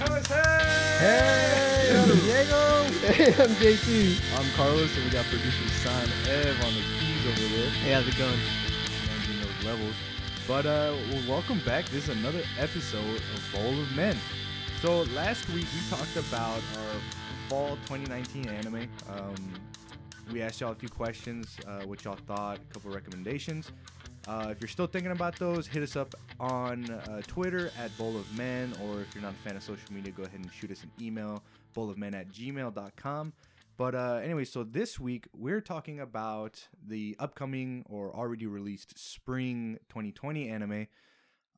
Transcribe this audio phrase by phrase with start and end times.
[0.00, 2.84] Hey, I'm Diego.
[3.12, 4.16] Hey, I'm JT.
[4.34, 7.68] I'm Carlos, and we got producer San Ev on the keys over there.
[7.68, 8.38] Hey, how's it going?
[9.06, 9.94] managing those levels.
[10.48, 11.84] But uh, well, welcome back.
[11.90, 14.16] This is another episode of Bowl of Men.
[14.80, 17.00] So last week we talked about our
[17.50, 18.88] fall 2019 anime.
[19.10, 19.34] Um,
[20.32, 23.70] we asked y'all a few questions, uh, what y'all thought, a couple recommendations.
[24.30, 28.16] Uh, if you're still thinking about those, hit us up on uh, Twitter at Bowl
[28.16, 30.70] of Men, or if you're not a fan of social media, go ahead and shoot
[30.70, 31.42] us an email,
[31.74, 33.32] bowlofmen at gmail.com.
[33.76, 39.78] But uh, anyway, so this week we're talking about the upcoming or already released spring
[39.88, 40.86] 2020 anime.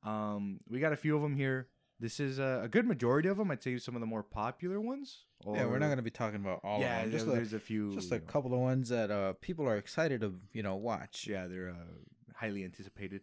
[0.02, 1.68] Um, we got a few of them here.
[2.00, 3.50] This is a, a good majority of them.
[3.50, 5.26] I'd say some of the more popular ones.
[5.46, 7.12] yeah, we're not gonna be talking about all yeah, of them.
[7.12, 7.92] Just there- a, there's a few.
[7.92, 11.26] just a know, couple of ones that uh people are excited to you know watch.
[11.28, 11.84] Yeah, they're uh,
[12.42, 13.22] highly anticipated.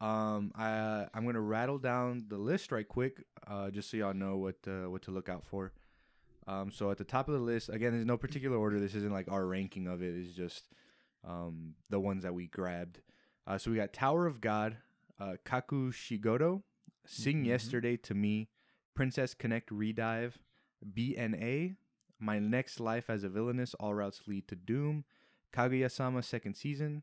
[0.00, 4.36] Um, I I'm gonna rattle down the list right quick, uh, just so y'all know
[4.36, 5.72] what uh, what to look out for.
[6.46, 8.78] Um, so at the top of the list, again, there's no particular order.
[8.78, 10.14] This isn't like our ranking of it.
[10.14, 10.64] It's just
[11.24, 13.00] um the ones that we grabbed.
[13.46, 14.76] Uh, so we got Tower of God,
[15.20, 16.62] uh, Kakushigoto,
[17.06, 17.46] Sing Mhm.
[17.46, 18.48] Yesterday to Me,
[18.94, 20.34] Princess Connect Redive,
[20.84, 21.76] BNA,
[22.18, 25.04] My Next Life as a Villainess, All Routes Lead to Doom,
[25.52, 27.02] Kaguya-sama Second Season,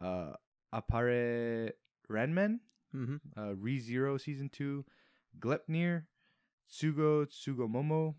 [0.00, 0.32] uh,
[0.74, 1.72] Apare
[2.10, 2.60] Ranmen,
[2.94, 3.16] Mm-hmm.
[3.36, 4.84] uh, ReZero Season 2,
[5.38, 6.04] Gleipnir,
[6.70, 8.14] Tsugu Tsugumomo,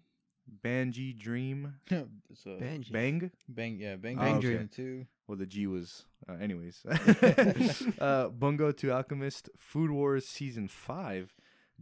[0.64, 2.92] Banji Dream, so Benji.
[2.92, 4.48] Bang, bang yeah bang Oh, bang okay.
[4.48, 5.06] dream too.
[5.28, 6.86] well, the G was, uh, anyways.
[8.00, 11.34] uh, Bungo to Alchemist, Food Wars Season 5,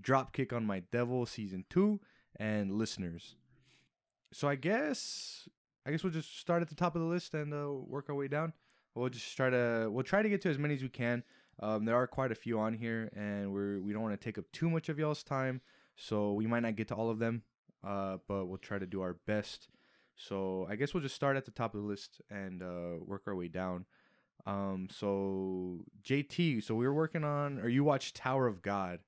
[0.02, 2.00] Dropkick on My Devil Season 2,
[2.38, 3.36] and Listeners.
[4.32, 5.48] So I guess,
[5.86, 8.16] I guess we'll just start at the top of the list and uh, work our
[8.16, 8.54] way down.
[8.96, 11.24] We'll just try to, we'll try to get to as many as we can.
[11.60, 14.38] Um, there are quite a few on here, and we're we don't want to take
[14.38, 15.62] up too much of y'all's time,
[15.96, 17.44] so we might not get to all of them.
[17.84, 19.70] Uh, but we'll try to do our best.
[20.16, 23.24] So I guess we'll just start at the top of the list and uh, work
[23.28, 23.86] our way down.
[24.46, 29.00] Um, so JT, so we were working on, or you watched Tower of God.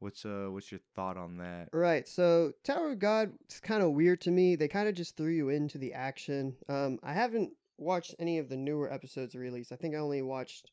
[0.00, 1.70] What's uh, what's your thought on that?
[1.72, 2.06] Right.
[2.06, 4.54] So Tower of God is kind of weird to me.
[4.54, 6.54] They kind of just threw you into the action.
[6.68, 9.72] Um, I haven't watched any of the newer episodes released.
[9.72, 10.70] I think I only watched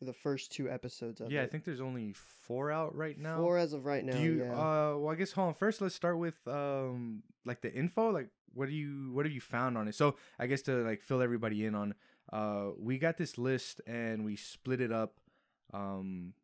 [0.00, 3.38] the first two episodes of Yeah, I think there's only four out right now.
[3.38, 4.12] four as of right now.
[4.12, 4.44] Do you?
[4.44, 4.52] yeah.
[4.52, 5.54] Uh, well, I guess hold on.
[5.54, 8.10] First, let's start with um, like the info.
[8.10, 9.94] Like, what do you, what have you found on it?
[9.94, 11.94] So, I guess to like fill everybody in on,
[12.32, 15.14] uh, we got this list and we split it up,
[15.72, 16.34] um,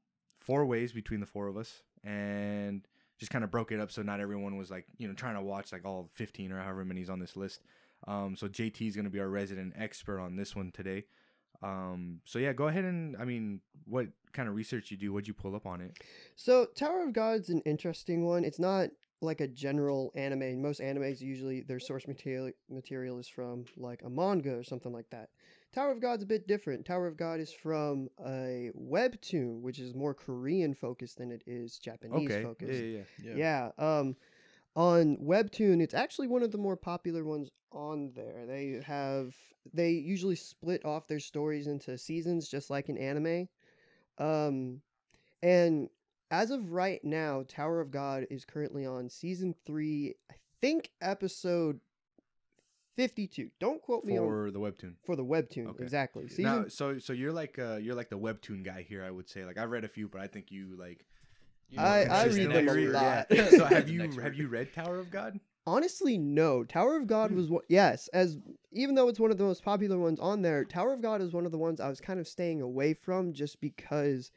[0.41, 2.86] four ways between the four of us, and
[3.18, 5.42] just kind of broke it up so not everyone was like, you know, trying to
[5.42, 7.60] watch like all 15 or however many's on this list.
[8.06, 11.04] Um, so JT is gonna be our resident expert on this one today.
[11.62, 15.12] Um, so yeah, go ahead and I mean, what kind of research you do?
[15.12, 15.96] What'd you pull up on it?
[16.36, 18.44] So Tower of God's an interesting one.
[18.44, 20.60] It's not like a general anime.
[20.60, 25.08] Most animes usually their source material material is from like a manga or something like
[25.10, 25.28] that.
[25.72, 26.84] Tower of God's a bit different.
[26.84, 31.78] Tower of God is from a webtoon, which is more Korean focused than it is
[31.78, 32.42] Japanese Okay.
[32.42, 32.82] focused.
[32.82, 33.70] Yeah, yeah, yeah.
[33.78, 33.98] Yeah.
[33.98, 34.16] Um,
[34.75, 38.47] on Webtoon, it's actually one of the more popular ones on there.
[38.47, 39.34] They have
[39.72, 43.49] they usually split off their stories into seasons, just like in anime.
[44.19, 44.81] Um,
[45.43, 45.88] and
[46.31, 50.15] as of right now, Tower of God is currently on season three.
[50.31, 51.81] I think episode
[52.97, 53.50] fifty-two.
[53.60, 54.94] Don't quote me on for the webtoon.
[55.04, 55.83] for the Webtoon Okay.
[55.83, 56.28] exactly.
[56.28, 59.04] Season Now, so so you're like uh you're like the webtoon guy here.
[59.04, 61.04] I would say like I've read a few, but I think you like.
[61.72, 63.27] You I- I read them a lot.
[63.31, 63.49] Yeah.
[63.50, 65.41] So have you have you read Tower of God?
[65.66, 66.65] Honestly, no.
[66.65, 67.37] Tower of God Hmm.
[67.37, 67.62] was one.
[67.69, 68.37] Yes, as
[68.72, 71.33] even though it's one of the most popular ones on there, Tower of God is
[71.33, 74.31] one of the ones I was kind of staying away from just because,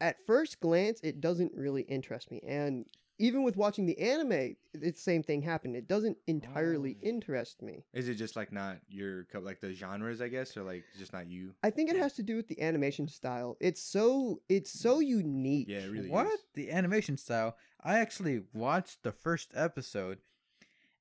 [0.00, 2.40] at first glance, it doesn't really interest me.
[2.46, 2.84] And
[3.18, 5.74] even with watching the anime, the same thing happened.
[5.74, 7.06] It doesn't entirely Oh.
[7.06, 7.84] interest me.
[7.92, 11.12] Is it just like not your cup- like the genres, I guess, or like just
[11.12, 11.54] not you?
[11.62, 13.56] I think it has to do with the animation style.
[13.60, 15.06] It's so it's so mm.
[15.06, 15.68] unique.
[15.68, 16.40] Yeah, it really what is.
[16.54, 17.56] the animation style?
[17.82, 20.18] I actually watched the first episode,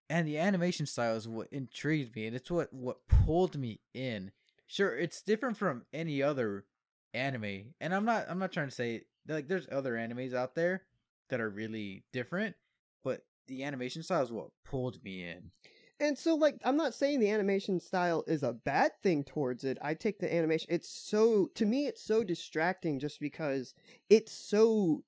[0.10, 4.32] and the animation style is what intrigued me, and it's what what pulled me in.
[4.66, 6.66] Sure, it's different from any other
[7.14, 10.84] anime, and I'm not I'm not trying to say like there's other animes out there
[11.30, 12.56] that are really different,
[13.04, 15.52] but the animation style is what pulled me in.
[16.00, 19.80] And so, like, I'm not saying the animation style is a bad thing towards it.
[19.82, 20.68] I take the animation.
[20.70, 23.74] It's so to me, it's so distracting just because
[24.10, 25.04] it's so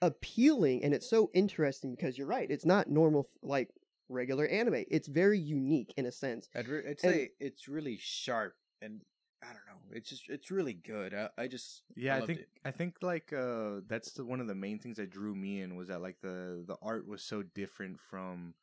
[0.00, 1.94] appealing and it's so interesting.
[1.94, 3.68] Because you're right, it's not normal like
[4.08, 4.84] regular anime.
[4.90, 6.48] It's very unique in a sense.
[6.54, 9.02] I'd, re- I'd And- say it's really sharp and
[9.42, 9.96] I don't know.
[9.96, 11.14] It's just it's really good.
[11.14, 12.48] I, I just Yeah, I, think it.
[12.64, 15.76] I think like uh that's the, one of the main things that drew me in
[15.76, 18.54] was that like the the art was so different from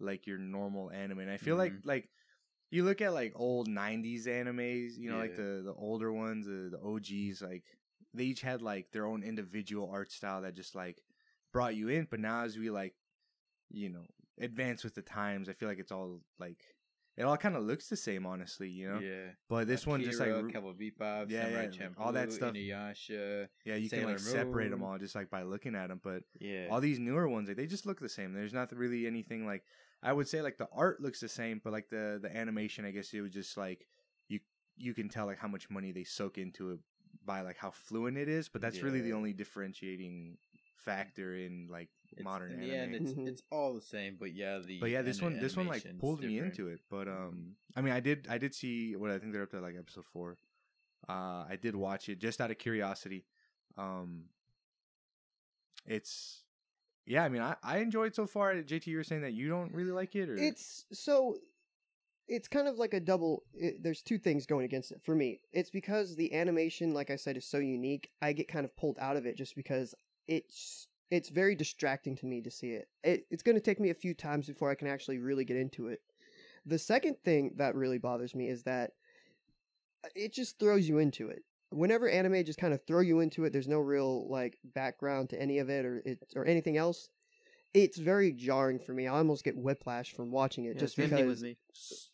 [0.00, 1.20] like your normal anime.
[1.20, 1.84] And I feel like Mhm.
[1.84, 2.08] like
[2.70, 6.70] you look at like old 90s animes, you know, like the the older ones, the,
[6.72, 7.64] the OGs like
[8.14, 11.02] they each had like their own individual art style that just like
[11.52, 12.94] brought you in, but now as we like
[13.70, 14.04] you know,
[14.40, 16.73] advance with the times, I feel like it's all like
[17.16, 18.98] it all kind of looks the same honestly, you know.
[18.98, 19.30] Yeah.
[19.48, 22.54] But this one just like Akira, Cowboy Bebop, Yeah, Samurai yeah, all that stuff.
[22.54, 23.48] Inuyasha.
[23.64, 26.22] yeah, you can Sailor like separate them all just like by looking at them, but
[26.40, 26.66] Yeah.
[26.70, 29.62] all these newer ones like they just look the same there's not really anything like
[30.02, 32.90] i would say like the art looks the same but like the the animation i
[32.90, 33.86] guess it was just like
[34.28, 34.38] you
[34.76, 36.80] you can tell like how much money they soak into it
[37.24, 40.36] by like how fluent it is but that's really the only differentiating
[40.76, 43.28] factor in like It's- modern in anime the end, it's Mhm.
[43.28, 46.00] it's all the same, but yeah, the but yeah this one this one like animation's
[46.00, 49.18] pulled me into it but um i mean i did i did see what i
[49.18, 50.36] think they're up to like episode four
[51.08, 53.24] uh i did watch it just out of curiosity
[53.76, 54.24] um
[55.86, 56.42] it's
[57.06, 59.72] yeah i mean i i enjoyed so far jt you were saying that you don't
[59.72, 61.36] really like it or It's so
[62.26, 65.40] it's kind of like a double it, there's two things going against it for me.
[65.52, 68.08] It's because the animation like I said is so unique.
[68.22, 69.94] I get kind of pulled out of it just because
[70.26, 72.88] it's it's very distracting to me to see it.
[73.02, 75.56] it it's going to take me a few times before I can actually really get
[75.56, 76.00] into it.
[76.66, 78.92] The second thing that really bothers me is that
[80.04, 81.42] uh, it just throws you into it.
[81.70, 85.40] Whenever anime just kind of throw you into it, there's no real like background to
[85.40, 87.08] any of it or it or anything else.
[87.74, 89.08] It's very jarring for me.
[89.08, 91.56] I almost get whiplash from watching it Yeah, just because thing with me.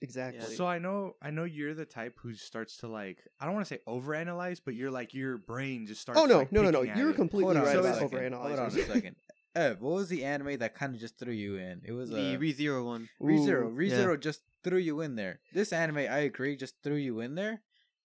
[0.01, 0.55] exactly.
[0.57, 3.67] so i know i know you're the type who starts to like i don't want
[3.67, 6.71] to say overanalyze but you're like your brain just starts oh no, like, no, no,
[6.71, 6.81] no!
[6.83, 7.17] You're it.
[7.17, 8.33] completely Hold right a about second.
[8.35, 9.17] Hold on a second.
[9.55, 11.83] Ev, what was the anime that kind of just threw you in?
[11.85, 13.09] It was The uh, ReZero one.
[13.21, 13.77] ReZero.
[13.77, 14.17] Ooh, yeah.
[14.17, 15.41] Just threw you in there.
[15.53, 17.61] This anime, I agree, just threw you in there.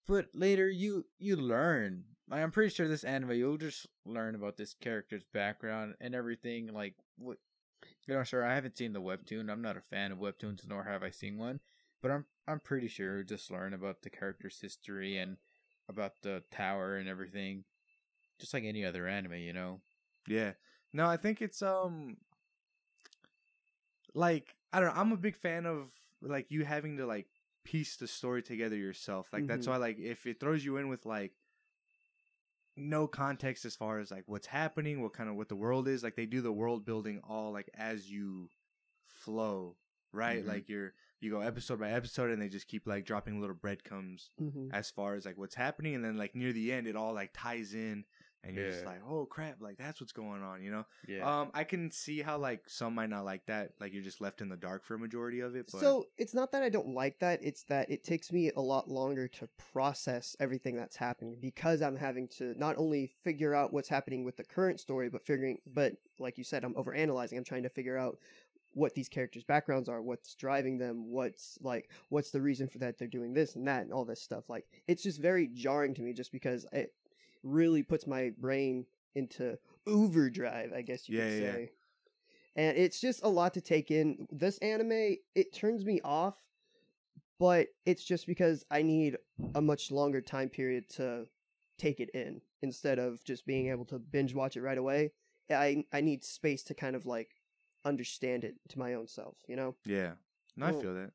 [0.07, 2.03] But later, you you learn.
[2.27, 6.73] Like, I'm pretty sure this anime, you'll just learn about this character's background and everything.
[6.73, 7.37] Like what,
[8.07, 9.51] you know, sure, I haven't seen the webtoon.
[9.51, 11.59] I'm not a fan of webtoons, nor have I seen one.
[12.01, 15.37] But I'm I'm pretty sure just learn about the character's history and
[15.89, 17.63] about the tower and everything,
[18.39, 19.81] just like any other anime, you know.
[20.27, 20.53] Yeah.
[20.93, 22.17] No, I think it's um
[24.13, 25.89] like I don't know, I'm a big fan of
[26.21, 27.27] like you having to like
[27.63, 29.29] piece the story together yourself.
[29.33, 29.71] Like that's Mhm.
[29.71, 31.33] why like if it throws you in with like
[32.77, 36.03] no context as far as like what's happening, what kind of what the world is,
[36.03, 38.49] like they do the world building all like as you
[39.07, 39.75] flow,
[40.11, 40.43] right?
[40.43, 40.47] Mhm.
[40.47, 44.29] Like you're you go episode by episode and they just keep like dropping little breadcrumbs
[44.39, 44.69] Mhm.
[44.73, 47.31] as far as like what's happening and then like near the end it all like
[47.33, 48.05] ties in
[48.45, 51.41] and you're just like oh crap like that's what's going on you know Yeah.
[51.41, 54.41] um i can see how like some might not like that like you're just left
[54.41, 56.93] in the dark for a majority of it but So it's not that I don't
[56.93, 61.37] like that; it's that it takes me a lot longer to process everything that's happening
[61.41, 65.25] because I'm having to not only figure out what's happening with the current story, but
[65.25, 67.37] figuring, but like you said, I'm overanalyzing.
[67.37, 68.17] I'm trying to figure out
[68.73, 72.97] what these characters' backgrounds are, what's driving them, what's like, what's the reason for that
[72.97, 74.49] they're doing this and that, and all this stuff.
[74.49, 76.93] Like, it's just very jarring to me, just because it
[77.45, 79.57] really puts my brain into
[79.87, 81.51] overdrive, I guess you Yeah, could yeah, yeah.
[81.53, 81.69] say.
[82.57, 84.27] And it's just a lot to take in.
[84.31, 86.37] This anime, it turns me off,
[87.39, 89.17] but it's just because I need
[89.55, 91.27] a much longer time period to
[91.77, 95.11] take it in instead of just being able to binge watch it right away.
[95.49, 97.29] I I need space to kind of like
[97.83, 99.75] understand it to my own self, you know?
[99.85, 100.11] yeah
[100.57, 101.11] no i feel that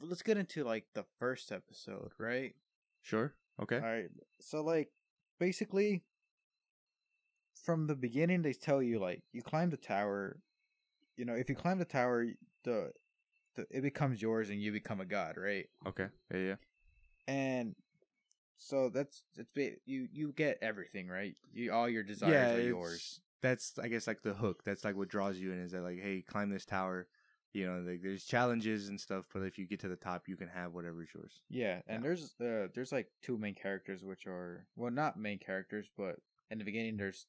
[0.00, 2.54] Let's get into like the first episode, right?
[3.02, 4.10] sure okay All right.
[4.40, 4.90] So like
[5.38, 6.02] basically
[7.62, 10.38] from the beginning they tell you like you climb the tower,
[11.16, 12.26] you know, if you climb the tower
[12.64, 12.92] the,
[13.54, 15.66] the it becomes yours and you become a god, right?
[15.86, 16.54] okay yeah yeah
[17.28, 17.74] And
[18.58, 19.52] so that's it's
[19.84, 21.34] you you get everything, right?
[21.52, 23.20] You all your desires yeah are yours.
[23.42, 26.00] that's i guess like the hook that's like what draws you in is that like
[26.00, 27.06] hey climb this tower
[27.56, 30.36] you know like there's challenges and stuff but if you get to the top you
[30.36, 32.08] can have whatever's yours Yeah, and Yeah.
[32.08, 36.16] there's uh there's like two main characters which are well not main characters, but
[36.50, 37.26] in the beginning there's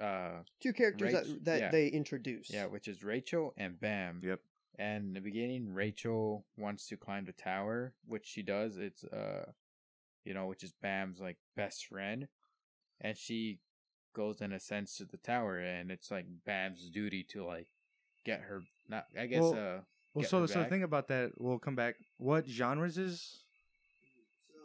[0.00, 1.70] uh Two characters Right, that that yeah.
[1.70, 2.50] they introduce.
[2.50, 4.20] Yeah, which is Rachel and Bam.
[4.22, 4.40] Yep.
[4.76, 8.76] And in the beginning, Rachel wants to climb the tower, which she does.
[8.76, 9.52] It's uh,
[10.24, 12.26] you know, which is Bam's like best friend,
[13.00, 13.60] and she
[14.14, 17.68] goes and ascends to the tower, and it's like Bam's duty to like
[18.24, 18.62] get her.
[18.88, 19.40] Not, I guess.
[19.40, 19.80] Well, uh,
[20.14, 23.42] well so so the thing about that we'll come back what genres is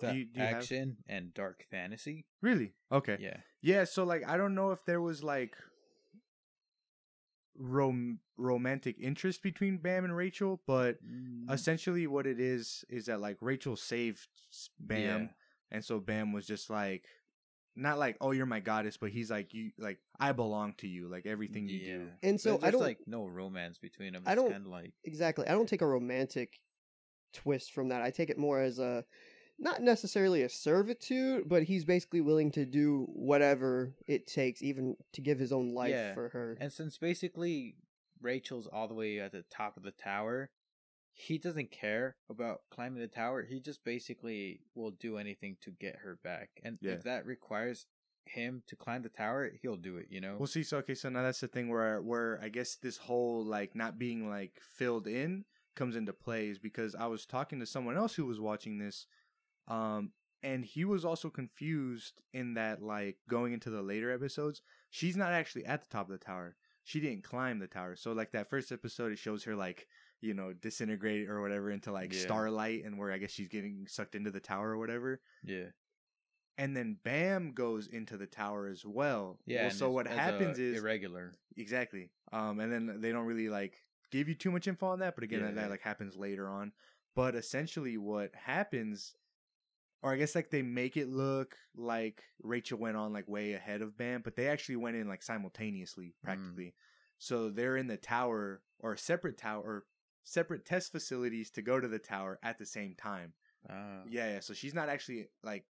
[0.01, 2.25] do you- do you have- action and dark fantasy.
[2.41, 3.37] really okay Yeah.
[3.61, 5.55] Yeah, so like I don't know if there was like
[7.57, 13.19] rom- romantic interest between Bam and Rachel, but Mm, essentially what it is is that
[13.19, 14.27] like Rachel saved
[14.79, 15.27] Bam, Yeah.
[15.71, 17.05] and so Bam was just like,
[17.81, 21.07] not like oh you're my goddess, but he's like you like I belong to you,
[21.07, 22.07] like everything you do.
[22.23, 24.23] And so I don't like no romance between them.
[24.25, 25.47] I don't- kind of like exactly.
[25.47, 26.59] I don't take a romantic
[27.33, 28.01] twist from that.
[28.01, 29.05] I take it more as a
[29.61, 35.21] not necessarily a servitude, but he's basically willing to do whatever it takes, even to
[35.21, 36.57] give his own life Yeah, for her.
[36.61, 37.75] And since basically
[38.21, 40.49] Rachel's all the way at the top of the tower,
[41.13, 43.43] he doesn't care about climbing the tower.
[43.43, 46.49] He just basically will do anything to get her back.
[46.63, 46.93] And Yeah.
[46.93, 47.85] if that requires
[48.25, 50.37] him to climb the tower, he'll do it, you know?
[50.37, 53.43] Well, see, so okay, so now that's the thing where where I guess this whole
[53.43, 57.65] like not being like filled in comes into play is because I was talking to
[57.65, 59.07] someone else who was watching this,
[59.67, 60.11] um,
[60.43, 65.31] and he was also confused in that like going into the later episodes, she's not
[65.31, 66.55] actually at the top of the tower.
[66.83, 67.95] She didn't climb the tower.
[67.95, 69.87] So like that first episode, it shows her like
[70.21, 72.19] you know disintegrate or whatever into like Yeah.
[72.21, 75.21] starlight, and where I guess she's getting sucked into the tower or whatever.
[75.43, 75.65] yeah.
[76.57, 79.39] And then Bam goes into the tower as well.
[79.45, 79.61] Yeah.
[79.67, 81.31] Well, so what happens is irregular.
[81.55, 82.11] Exactly.
[82.33, 83.77] Um, and then they don't really like
[84.11, 85.61] give you too much info on that, but again, that, Yeah.
[85.61, 86.73] that like happens later on.
[87.15, 89.15] But essentially, what happens,
[90.03, 93.81] or I guess like they make it look like Rachel went on like way ahead
[93.81, 96.75] of Bam, but they actually went in like simultaneously, practically.
[97.19, 99.85] So they're in the tower or a separate tower or
[100.23, 103.33] separate test facilities to go to the tower at the same time.
[103.69, 104.01] Ah.
[104.09, 104.39] Yeah, yeah.
[104.41, 105.65] So she's not actually like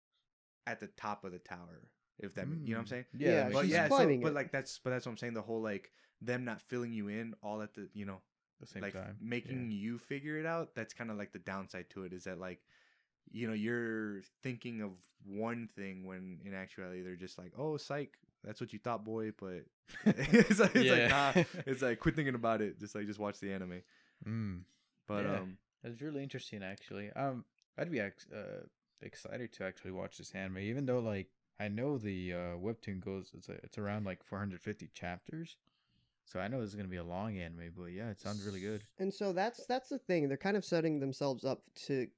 [0.66, 1.88] at the top of the tower.
[2.18, 2.88] If that, ma- you know what I'm Mm.
[2.88, 3.04] saying?
[3.18, 5.34] Yeah, Yeah, but she's yeah, so, but like that's but that's what I'm saying.
[5.34, 8.20] The whole like them not filling you in all at the you know
[8.60, 9.16] the same like time.
[9.20, 10.74] making you figure it out.
[10.76, 12.60] That's kind of like the downside to it is that like
[13.32, 14.92] you know you're thinking of
[15.26, 19.32] one thing when in actuality they're just like oh psych that's what you thought boy
[19.40, 19.64] but
[20.06, 21.32] it's like, it's like nah
[21.66, 23.80] it's like quit thinking about it just like just watch the anime
[24.26, 24.62] Mm.
[25.06, 25.40] but Yeah.
[25.40, 27.10] um That's really interesting, actually.
[27.12, 27.44] Um,
[27.76, 28.64] I'd be ex- uh,
[29.02, 31.28] excited to actually watch this anime, even though like
[31.60, 35.56] I know the uh, webtoon goes it's a, it's around like 450 chapters,
[36.24, 37.72] so I know this is gonna be a long anime.
[37.76, 38.82] But yeah, it sounds really good.
[38.98, 40.28] And so that's that's the thing.
[40.28, 42.08] They're kind of setting themselves up to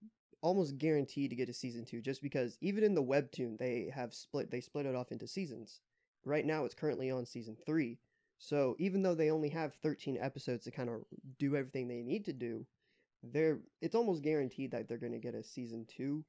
[0.42, 4.14] almost guarantee to get a season two, just because even in the webtoon they have
[4.14, 5.80] split they split it off into seasons.
[6.24, 7.98] Right now it's currently on season three.
[8.38, 11.02] So even though they only have thirteen episodes to kind of
[11.38, 12.66] do everything they need to do,
[13.22, 16.24] they're it's almost guaranteed that they're gonna get a season two.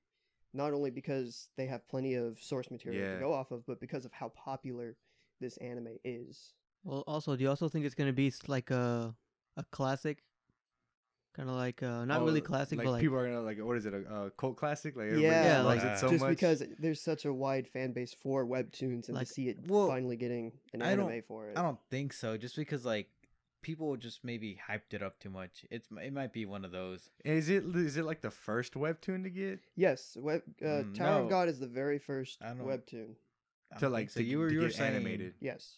[0.53, 3.15] Not only because they have plenty of source material Yeah.
[3.15, 4.95] to go off of, but because of how popular
[5.39, 6.53] this anime is.
[6.83, 9.15] Well, also, do you also think it's gonna be like a
[9.57, 10.23] a classic,
[11.37, 13.59] kind of like uh, not oh, really classic, like but like people are gonna like
[13.59, 16.21] what is it a, a cult classic like everybody Yeah, just like, it so just
[16.21, 19.57] much because there's such a wide fan base for webtoons and Like, to see it
[19.67, 21.57] well, finally getting an I anime for it.
[21.57, 23.07] I don't think so, just because like
[23.61, 25.65] people just maybe hyped it up too much.
[25.69, 27.09] It's it might be one of those.
[27.23, 31.19] is it is it like the first webtoon to get Yes, web uh, Mm, Tower
[31.19, 31.23] no.
[31.25, 33.15] of God is the very first I don't- webtoon.
[33.71, 35.77] I to don't like so to, you were you were get saying animated Yes,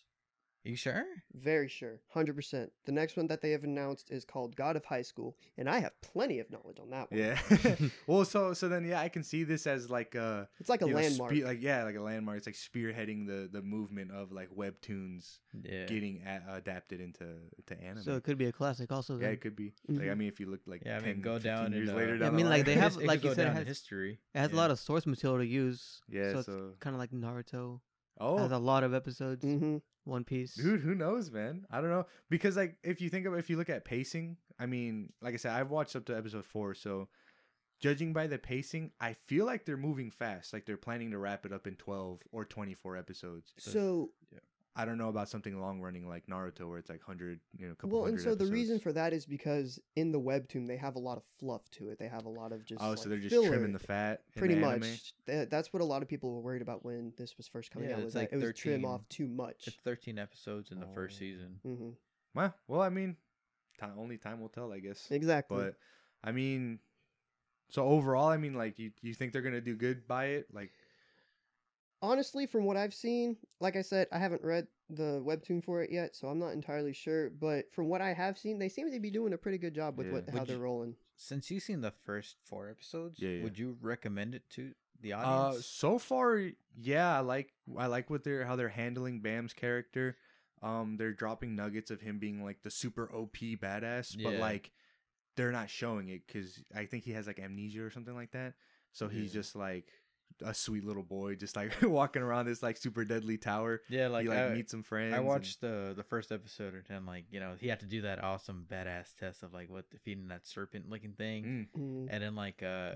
[0.66, 1.06] You sure?
[1.34, 2.72] very sure, hundred percent.
[2.86, 5.80] The next one that they have announced is called God of High School, and I
[5.80, 7.20] have plenty of knowledge on that one.
[7.20, 7.40] yeah
[8.08, 10.86] well so so then yeah i can see this as like a it's like a
[10.86, 11.32] you know, landmark.
[11.34, 12.38] spe- like yeah, like a landmark.
[12.38, 15.86] It's like spearheading the the movement of like webtoons Yeah.
[15.86, 17.26] getting a- adapted into
[17.68, 18.04] to anime.
[18.04, 19.18] so it could be a classic also.
[19.18, 19.74] yeah, it could be.
[19.88, 20.18] Like I Mhm.
[20.18, 22.20] mean, if you look like Yeah, I mean, go down years in, later uh, down
[22.20, 22.66] Yeah, I the mean, like, line.
[22.66, 24.20] they have- it like you said, it down has- history.
[24.36, 24.58] It has Yeah.
[24.58, 26.02] a lot of source material to use.
[26.10, 26.34] yeah.
[26.34, 27.80] so, So, it's kind of like Naruto.
[28.20, 29.44] oh, Has a lot of episodes.
[29.46, 29.78] hmm
[30.10, 30.56] One Piece.
[30.56, 31.66] dude, who knows, man?
[31.72, 34.66] I don't know because like if you think of if you look at pacing, I
[34.66, 37.08] mean, like I said, I've watched up to episode four, so
[37.80, 40.54] judging by the pacing, I feel like they're moving fast.
[40.54, 43.54] Like they're planning to wrap it up in twelve or twenty four episodes.
[43.58, 44.12] So
[44.80, 47.74] I don't know about something long running like Naruto, where it's like hundred, you know,
[47.74, 50.68] a couple well, and hundred so the reason for that is because in the webtoon
[50.68, 52.00] they have a lot of fluff to it.
[52.00, 53.50] They have a lot of just oh, like, so they're just filler.
[53.50, 54.22] trimming the fat.
[54.36, 54.76] in pretty the much.
[54.76, 55.00] anime?
[55.26, 57.90] That, that's what a lot of people were worried about when this was first coming
[57.90, 58.04] Yeah, out.
[58.04, 59.68] it's Was like that it was trim off too much.
[59.68, 61.20] It's 13 episodes in the first Oh.
[61.20, 61.60] season.
[61.64, 61.90] hmm
[62.34, 63.18] Well, well, I mean,
[63.78, 65.10] time, only time will tell, I guess.
[65.12, 65.58] Exactly.
[65.58, 65.76] But
[66.24, 66.80] I mean,
[67.70, 70.48] so overall, I mean, like, you you think they're gonna do good by it?
[70.54, 70.72] Like,
[72.02, 75.92] honestly, from what I've seen, like I said, I haven't read the webtoon for it
[75.92, 77.30] yet, so I'm not entirely sure.
[77.30, 79.98] But from what I have seen, they seem to be doing a pretty good job
[79.98, 80.14] with Yeah.
[80.14, 80.96] what how Would they're you- rolling.
[81.16, 83.44] Since you've seen the first four episodes, Yeah, yeah.
[83.44, 85.66] would you recommend it to the uh, audience?
[85.66, 90.18] so far, yeah, I like I like what they're how they're handling Bam's character.
[90.62, 94.40] Um, they're dropping nuggets of him being like the super OP badass, but Yeah.
[94.40, 94.72] like
[95.36, 98.56] they're not showing it because I think he has like amnesia or something like that.
[98.92, 99.42] So he's Yeah.
[99.42, 99.92] just like
[100.44, 103.82] a sweet little boy just like walking around this like super deadly tower.
[103.90, 105.14] Yeah, like, he like I, meet some friends.
[105.14, 108.02] I and- watched the the first episode and like you know he had to do
[108.04, 111.82] that awesome badass test of like what defeating that serpent looking thing, Mm.
[111.82, 112.08] Mm.
[112.10, 112.94] and then like uh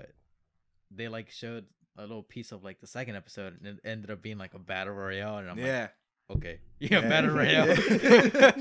[0.91, 1.65] they like showed
[1.97, 4.59] a little piece of like the second episode and it ended up being like a
[4.59, 5.87] battle royale and I'm like yeah,
[6.31, 8.51] okay yeah, battle royale Yeah.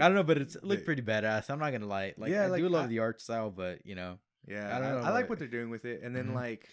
[0.00, 2.44] I don't know but it's it looked pretty badass I'm not gonna lie like Yeah,
[2.44, 4.90] I like, do love I- the art style but you know Yeah, I I, don't
[4.90, 6.34] know, I like like- what they're doing with it, and then Mhm.
[6.34, 6.68] like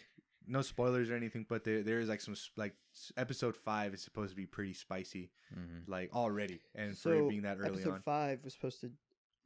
[0.48, 2.76] no spoilers or anything, but there there is like some like
[3.18, 5.88] episode five is supposed to be pretty spicy, mhm.
[5.88, 8.02] like already, and for So it being that early episode on.
[8.02, 8.92] five was supposed to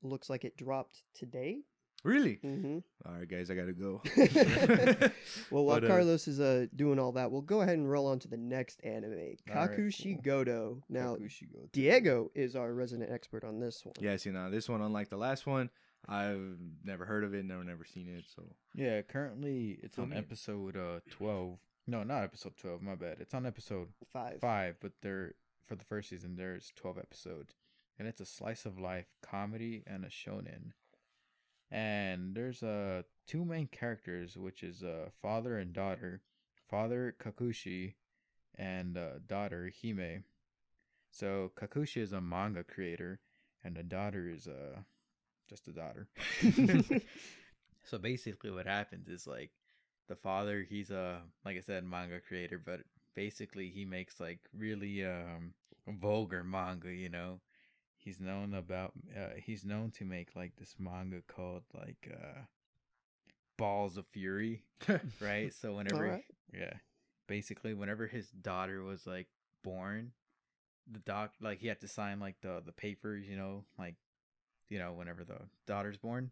[0.04, 1.62] looks like it dropped today.
[2.04, 2.40] Really?
[2.44, 2.78] Mm-hmm.
[3.06, 4.02] All right, guys, I gotta go.
[5.52, 8.06] well, while But, uh, Carlos is uh doing all that, we'll go ahead and roll
[8.06, 10.46] on to the next anime, All right, Kakushi cool.
[10.46, 10.82] Godo.
[10.90, 11.72] Now, Kakushigo.
[11.72, 13.96] Diego is our resident expert on this one.
[14.00, 15.70] yeah, see now this one, unlike the last one,
[16.08, 18.44] I've never heard of it, never never seen it, so
[18.76, 23.18] yeah currently it's Fill on me episode uh 12 no not episode 12 my bad
[23.20, 24.40] it's on episode Five.
[24.40, 25.34] five, but there
[25.66, 27.56] for the first season there's twelve episodes,
[28.00, 30.72] and it's a slice of life comedy and a shonen.
[31.70, 36.22] And there's uh two main characters, which is uh father and daughter,
[36.70, 37.96] father Kakushi,
[38.56, 40.24] and uh, daughter Hime.
[41.12, 43.20] So Kakushi is a manga creator,
[43.64, 44.82] and the daughter is uh
[45.48, 46.08] just a daughter.
[47.84, 49.52] so basically, what happens is like
[50.08, 52.82] the father he's a like i said manga creator but
[53.16, 55.54] basically he makes like really um
[55.88, 57.40] vulgar manga you know
[57.98, 62.42] he's known about uh, he's known to make like this manga called like uh
[63.58, 64.64] balls of fury
[65.20, 66.26] right so whenever Alright.
[66.54, 66.74] yeah
[67.28, 69.28] basically whenever his daughter was like
[69.64, 70.12] born
[70.90, 73.96] the doc like he had to sign like the the papers you know like
[74.70, 76.32] you know whenever the daughter's born.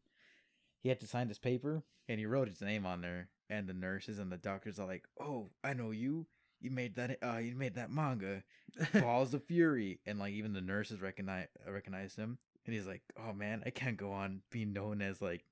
[0.82, 1.84] He had to sign this paper.
[2.08, 3.30] And he wrote his name on there.
[3.50, 6.28] And the nurses and the doctors are like oh i know you.
[6.62, 8.44] You made that uh you made that manga
[8.94, 10.00] balls of fury.
[10.06, 12.38] And like even the nurses recognize recognize him.
[12.66, 15.46] And he's like oh man i can't go on being known as like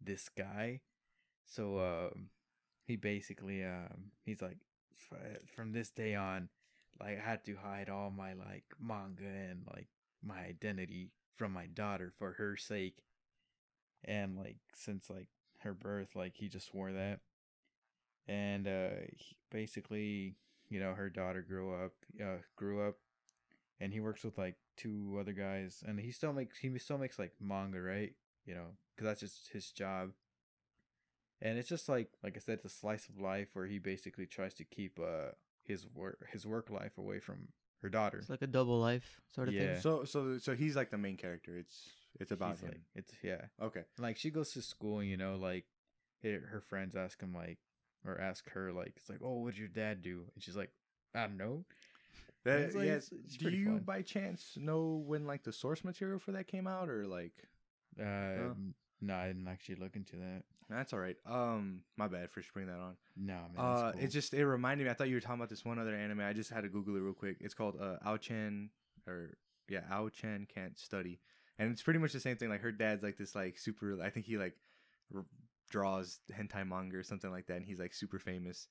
[0.00, 0.80] this guy.
[1.46, 2.30] So um
[2.86, 4.58] he basically um he's like
[5.54, 6.48] from this day on
[7.00, 9.88] like i had to hide all my like manga and like
[10.22, 11.10] my identity
[11.40, 12.98] from my daughter for her sake.
[14.04, 15.28] And like since like
[15.60, 17.20] her birth like he just swore that.
[18.28, 18.90] And uh
[19.50, 20.36] basically
[20.68, 22.96] you know her daughter grew up uh grew up
[23.80, 27.18] and he works with like two other guys and he still makes he still makes
[27.18, 28.12] like manga right?
[28.44, 30.10] You know because that's just his job.
[31.40, 34.26] And it's just like like i said it's a slice of life where he basically
[34.26, 35.30] tries to keep uh
[35.62, 37.48] his work his work life away from
[37.82, 39.72] her daughter It's like a double life sort of Yeah.
[39.74, 39.80] thing.
[39.82, 41.56] so so so he's like the main character.
[41.56, 41.88] It's
[42.18, 42.68] it's about He's him.
[42.68, 43.84] like it's yeah okay.
[43.98, 45.64] like she goes to school you know like
[46.22, 47.58] her, her friends ask him like
[48.04, 50.70] or ask her like it's like oh what did your dad do and she's like
[51.14, 51.64] i don't know
[52.44, 53.78] That, It's like- yeah, it's- it's do you fun.
[53.84, 57.34] by chance know when like the source material for that came out or like
[57.98, 61.16] uh n- no i didn't actually look into that that's all right.
[61.26, 62.96] Um, my bad for bringing that on.
[63.16, 64.00] no man uh, cool.
[64.02, 64.90] it just it reminded me.
[64.90, 66.20] I thought you were talking about this one other anime.
[66.20, 67.38] I just had to Google it real quick.
[67.40, 68.70] It's called uh Ao-chan
[69.08, 69.36] or
[69.68, 71.18] yeah Ao-chan can't study,
[71.58, 72.50] and it's pretty much the same thing.
[72.50, 74.00] Like her dad's like this like super.
[74.00, 74.54] I think he like
[75.12, 75.24] r-
[75.70, 78.68] draws hentai manga or something like that, and he's like super famous.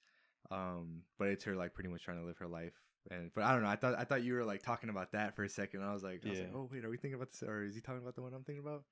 [0.52, 2.80] Um, but it's her like pretty much trying to live her life.
[3.12, 3.68] And but I don't know.
[3.70, 5.84] I thought I thought you were like talking about that for a second.
[5.84, 6.58] I was like, I was like, Yeah.
[6.58, 8.44] oh wait, are we thinking about this, or is he talking about the one I'm
[8.44, 8.84] thinking about?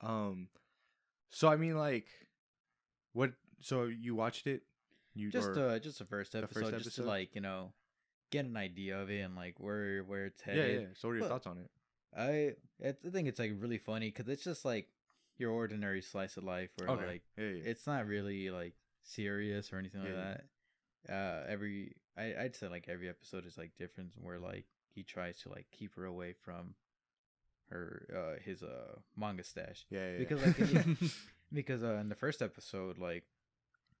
[0.00, 0.48] Um,
[1.28, 2.06] so I mean, like,
[3.12, 3.32] what?
[3.60, 4.62] So you watched it?
[5.14, 7.72] You just or- uh just the first the episode first just to like you know
[8.30, 10.80] get an idea of it and like where where it's headed yeah.
[10.82, 10.86] yeah.
[10.94, 11.70] So what are your But- thoughts on it?
[12.16, 14.88] i i think it's like really funny because it's just like
[15.38, 17.06] your ordinary slice of life where Okay.
[17.06, 17.62] like yeah, yeah.
[17.70, 20.34] it's not really like serious or anything like Yeah,
[21.06, 21.12] that.
[21.12, 25.38] Uh, every I I'd say like every episode is like different where like he tries
[25.42, 26.74] to like keep her away from
[27.70, 29.86] her uh his uh manga stash.
[29.90, 30.82] Yeah, yeah, because, yeah.
[30.86, 31.10] like,
[31.52, 33.24] because uh in the first episode like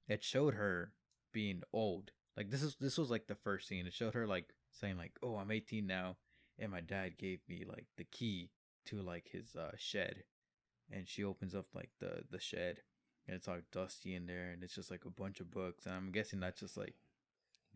[0.08, 0.92] it showed her
[1.32, 2.12] being old.
[2.36, 3.86] Like this is this was like the first scene.
[3.86, 6.16] It showed her like saying like oh i'm 18 now
[6.56, 8.50] and my dad gave me like the key
[8.86, 10.24] to like his uh shed.
[10.92, 12.80] And she opens up like the the shed
[13.26, 15.94] and it's all dusty in there and it's just like a bunch of books and
[15.94, 16.94] i'm guessing that's just like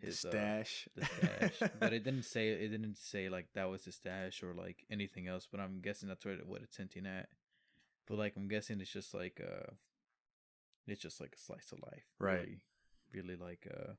[0.01, 0.89] The his uh, stash.
[0.97, 4.53] the stash but it didn't say it didn't say like that was the stash or
[4.55, 7.29] like anything else but i'm guessing that's what, it- what it's hinting at
[8.07, 9.71] but like i'm guessing it's just like uh
[10.87, 12.41] it's just like a slice of life Right.
[12.41, 12.61] really,
[13.13, 13.93] really like uh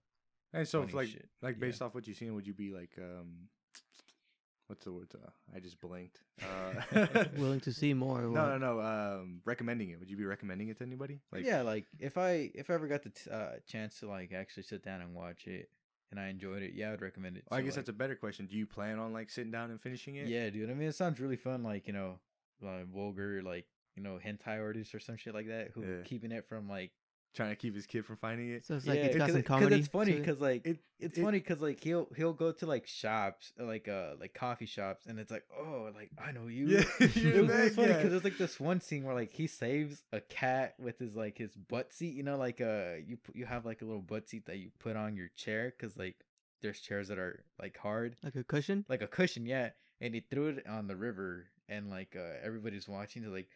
[0.54, 1.28] and so, if, like, shit.
[1.42, 1.62] like Yeah.
[1.68, 3.50] based off what you've seen, would you be like, um,
[4.68, 5.12] what's the word?
[5.14, 6.22] Uh, I just blinked.
[6.42, 8.22] Uh, Willing to see more.
[8.24, 8.58] Or no, what?
[8.62, 8.80] no, no.
[8.80, 10.00] Um, recommending it.
[10.00, 11.20] Would you be recommending it to anybody?
[11.34, 14.32] Like, yeah, like if I if I ever got the t- uh, chance to like
[14.32, 15.70] actually sit down and watch it
[16.12, 17.44] and I enjoyed it, yeah, I'd recommend it.
[17.52, 18.46] I guess like- that's a better question.
[18.46, 20.28] Do you plan on like sitting down and finishing it?
[20.28, 20.70] Yeah, dude.
[20.70, 21.64] I mean, it sounds really fun.
[21.64, 22.20] Like you know,
[22.62, 23.66] like vulgar, like
[23.96, 26.02] you know, hentai artists or some shit like that who Yeah.
[26.04, 26.92] keeping it from like.
[27.36, 28.66] Trying to keep his kid from finding it.
[28.66, 29.76] So it's like yeah, it's got 'cause some it- 'cause comedy.
[29.80, 30.22] It's funny to it.
[30.22, 33.66] because like It- it's it- funny because like he'll he'll go to like shops uh,
[33.66, 36.68] like uh like coffee shops and it's like oh like I know you.
[36.68, 37.94] Yeah, it was, it was that funny guy.
[37.98, 41.38] because there's like this one scene where like he saves a cat with his like
[41.38, 42.16] his butt seat.
[42.16, 44.70] You know, like uh you pu- you have like a little butt seat that you
[44.80, 46.16] put on your chair because like
[46.62, 48.86] there's chairs that are like hard like a cushion.
[48.88, 49.70] like a cushion, yeah.
[50.02, 53.22] And he threw it on the river, and like uh, everybody's watching.
[53.22, 53.48] They're like,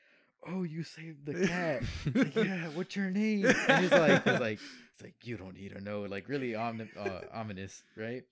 [0.47, 3.45] "Oh, you saved the cat." Like, yeah, what's your name?
[3.67, 4.59] And he's like, he's like,
[4.93, 6.01] it's like you don't need to know.
[6.01, 8.23] Like really omni- uh, ominous, right?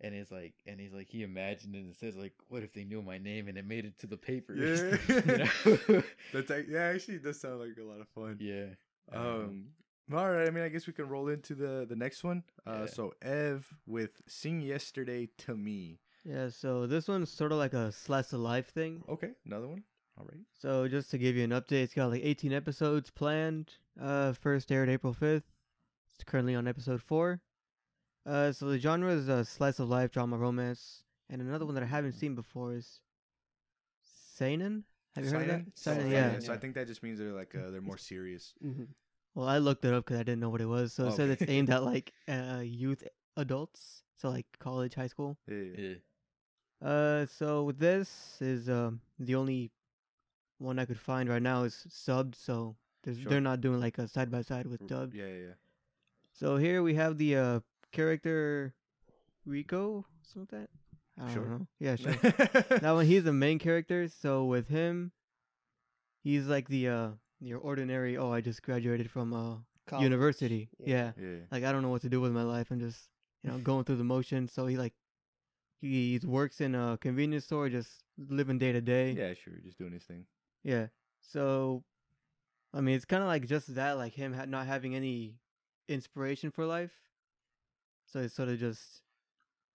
[0.00, 2.84] And he's like, and he's like, he imagined it and says like, what if they
[2.84, 4.80] knew my name and it made it to the papers?
[5.08, 5.24] Yeah.
[5.66, 6.02] You know?
[6.32, 8.36] That's like, yeah, actually, it does sound like a lot of fun.
[8.40, 8.66] yeah.
[9.12, 9.66] Um.
[10.12, 10.46] All right.
[10.46, 12.42] I mean, I guess we can roll into the the next one.
[12.66, 12.80] Uh.
[12.80, 12.86] Yeah.
[12.86, 16.48] So Ev with "Sing Yesterday to Me." Yeah.
[16.50, 19.02] So this one's sort of like a slice of life thing.
[19.08, 19.30] Okay.
[19.46, 19.82] Another one.
[20.18, 20.40] All right.
[20.58, 23.74] So just to give you an update, it's got like 18 episodes planned.
[24.00, 25.44] Uh, first aired April 5th.
[26.14, 27.40] It's currently on episode four.
[28.26, 31.84] Uh, so the genre is a slice of life drama romance, and another one that
[31.84, 33.00] I haven't seen before is
[34.34, 34.84] seinen.
[35.14, 35.64] Have you heard of that?
[35.76, 36.00] Seinen?
[36.00, 36.38] Seinen, Oh, yeah.
[36.40, 38.54] So I think that just means they're like uh, they're more serious.
[38.60, 38.84] hmm
[39.34, 40.92] Well, I looked it up because I didn't know what it was.
[40.92, 43.04] So it said it's aimed at like uh youth
[43.36, 45.38] adults, so like college, high school.
[45.46, 45.56] Yeah.
[45.56, 45.88] yeah.
[46.82, 46.88] Yeah.
[46.88, 49.70] Uh, so this is um the only
[50.58, 52.34] one I could find right now is subbed.
[52.34, 53.14] So Sure.
[53.30, 55.14] they're not doing like a side by side with dubbed.
[55.14, 55.26] Yeah.
[55.26, 55.54] Yeah.
[56.32, 57.60] So here we have the uh
[57.92, 58.74] character
[59.46, 61.22] Rico, something like that.
[61.22, 61.46] I don't Sure.
[61.46, 61.66] know.
[61.80, 62.12] Yeah, sure.
[62.12, 64.08] that one he's the main character.
[64.08, 65.12] So with him,
[66.22, 67.08] he's like the uh
[67.40, 68.16] your ordinary.
[68.18, 69.56] Oh, I just graduated from uh
[70.00, 70.68] university.
[70.78, 71.12] Yeah.
[71.18, 71.36] yeah.
[71.50, 72.68] Like I don't know what to do with my life.
[72.70, 73.08] I'm just
[73.42, 74.52] you know going through the motions.
[74.52, 74.92] So he like
[75.80, 79.12] he works in a convenience store, just living day to day.
[79.12, 79.32] Yeah.
[79.34, 79.54] Sure.
[79.64, 80.26] Just doing his thing.
[80.68, 80.86] Yeah.
[81.20, 81.82] So,
[82.74, 85.36] I mean, it's kind of like just that, like him ha- not having any
[85.88, 86.92] inspiration for life.
[88.06, 89.02] So it's sort of just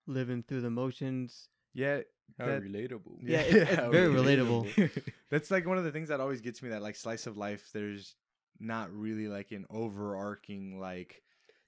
[0.07, 1.49] living through the motions.
[1.73, 2.01] Yeah.
[2.37, 3.17] How That- relatable.
[3.21, 5.11] Yeah, it- it's how very relatable.
[5.31, 6.69] That's like one of the things that always gets me.
[6.69, 7.69] That like slice of life.
[7.73, 8.15] There's
[8.59, 11.21] not really like an overarching like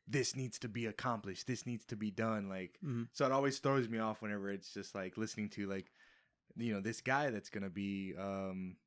[0.07, 1.47] this needs to be accomplished.
[1.47, 2.47] This needs to be done.
[2.47, 3.07] Like Mhm.
[3.13, 5.91] so, it always throws me off whenever it's just like listening to like
[6.55, 8.77] you know this guy that's gonna be um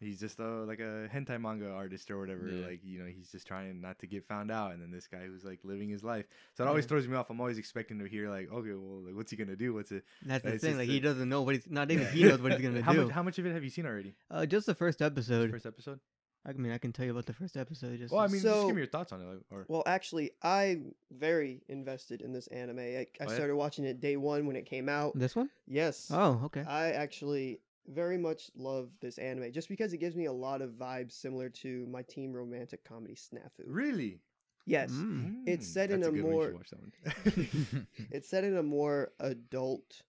[0.00, 2.66] he's just a like a hentai manga artist or whatever Yeah.
[2.68, 5.26] like you know he's just trying not to get found out and then this guy
[5.26, 8.04] who's like living his life so it always throws me off i'm always expecting to
[8.06, 10.76] hear like okay well like what's he gonna do what's it that's the thing.
[10.78, 12.92] Like the- he doesn't know what he's not even he knows what he's gonna how
[12.92, 13.04] do.
[13.06, 15.50] much how much of it have you seen already uh, just the first Just episode.
[15.50, 16.00] first episode
[16.46, 17.98] I mean, I can tell you about the first episode.
[17.98, 19.82] Just well i to- mean just give me your thoughts on it like, or Well,
[19.86, 22.78] actually, I'm very invested in this anime.
[22.78, 23.34] I, I Oh, yeah?
[23.34, 25.18] started watching it day one when it came out.
[25.18, 25.50] this one.
[25.66, 26.10] Yes.
[26.14, 26.62] Oh, okay.
[26.66, 30.70] I actually very much love this anime just because it gives me a lot of
[30.72, 33.64] vibes similar to my teen romantic comedy Snafu.
[33.66, 34.20] really
[34.66, 34.90] Yes.
[34.92, 35.44] Mm.
[35.46, 36.16] It's set in that's a one.
[36.18, 37.86] You should more- watch that one.
[38.10, 40.02] It's set in a more adult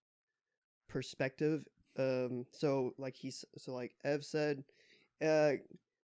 [0.88, 1.66] perspective.
[1.98, 4.64] Um so like he's so like Ev said,
[5.22, 5.54] uh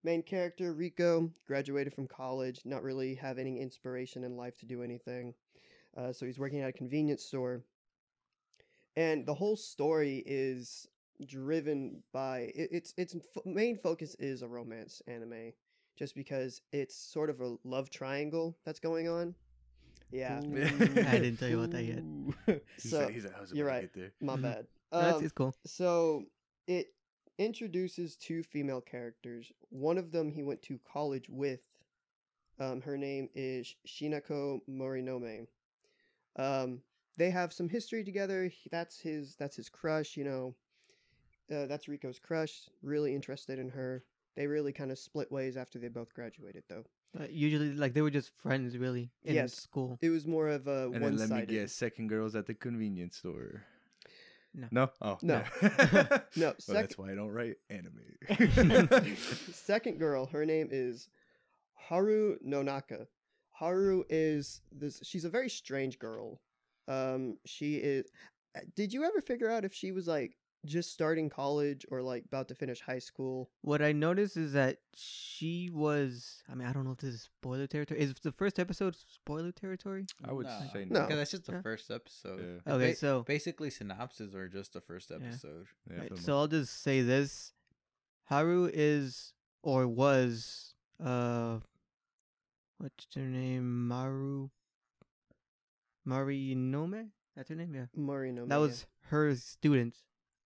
[0.04, 4.84] main character Rico graduated from college, not really have any inspiration in life to do
[4.84, 5.34] anything.
[5.98, 7.64] Uh, so he's working at a convenience store.
[8.96, 10.88] And the whole story is
[11.26, 15.54] driven by it, its its f- main focus is a romance anime
[15.98, 19.34] just because it's sort of a love triangle that's going on.
[20.12, 20.40] Yeah.
[20.44, 22.62] I didn't tell you about that yet.
[22.78, 23.90] So, he's like, I was you're right.
[23.94, 24.12] there.
[24.22, 24.68] My bad.
[24.92, 25.56] No, that's Um, it's cool.
[25.66, 26.24] so
[26.68, 26.88] it
[27.38, 29.52] introduces two female characters.
[29.70, 31.62] One of them he went to college with.
[32.60, 35.48] Um, her name is Shinako Morinome.
[36.38, 36.82] Um,
[37.18, 38.46] they have some history together.
[38.48, 39.36] He- That's his.
[39.38, 40.16] That's his crush.
[40.16, 40.56] You know,
[41.54, 42.70] uh, that's Rico's crush.
[42.82, 44.04] Really interested in her.
[44.36, 46.84] They really kind of split ways after they both graduated, though.
[47.18, 49.54] Uh, usually, like they were just friends, really, in Yes.
[49.54, 49.98] school.
[50.02, 52.54] It was more of a And then one let me guess, second girls at the
[52.54, 53.64] convenience store.
[54.54, 54.68] No.
[54.72, 54.90] No?
[55.02, 55.18] Oh.
[55.22, 55.44] No.
[55.62, 56.18] yeah.
[56.36, 59.16] No, well, that's why I don't write anime.
[59.54, 61.10] Second girl, her name is
[61.74, 63.08] Haru Nonaka.
[63.52, 66.42] Haru is this she's a very strange girl.
[66.88, 68.06] Um she is
[68.56, 72.26] uh, Did you ever figure out if she was like just starting college or like
[72.26, 73.50] about to finish high school.
[73.62, 76.42] What I noticed is that she was.
[76.52, 78.00] I mean, I don't know if this is spoiler territory.
[78.02, 80.06] Is the first episode spoiler territory?
[80.24, 80.62] I would No.
[80.74, 81.00] say No.
[81.00, 81.06] no.
[81.06, 81.62] Because that's just the Yeah.
[81.62, 82.62] first episode.
[82.66, 82.74] Yeah.
[82.74, 85.68] Okay, Ba- so basically synopses are just the first episode.
[85.90, 87.54] Yeah, Right, so I'll just say this:
[88.26, 91.60] Haru is or was uh,
[92.78, 93.88] what's her name?
[93.88, 94.50] Maru.
[96.08, 97.10] Marinome.
[97.36, 97.74] That's her name.
[97.76, 98.46] Yeah, Marino.
[98.46, 99.96] that was her student.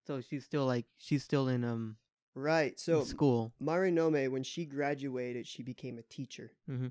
[0.09, 1.97] So she's still like she's still in um
[2.33, 2.71] right.
[2.71, 3.53] in So school.
[3.61, 6.49] Marinome, when she graduated, she became a teacher.
[6.67, 6.87] Mm-hmm.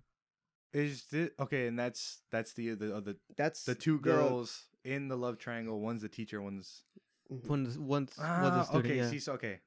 [0.72, 1.66] Is this okay?
[1.66, 5.80] And that's that's the the uh, the, That's the two girls in the love triangle.
[5.80, 6.40] One's the teacher.
[6.40, 6.84] One's
[7.28, 7.48] Mhm.
[7.48, 8.84] one's once was Ah, a student.
[8.84, 8.96] okay.
[8.98, 9.10] yeah.
[9.10, 9.58] See, so okay.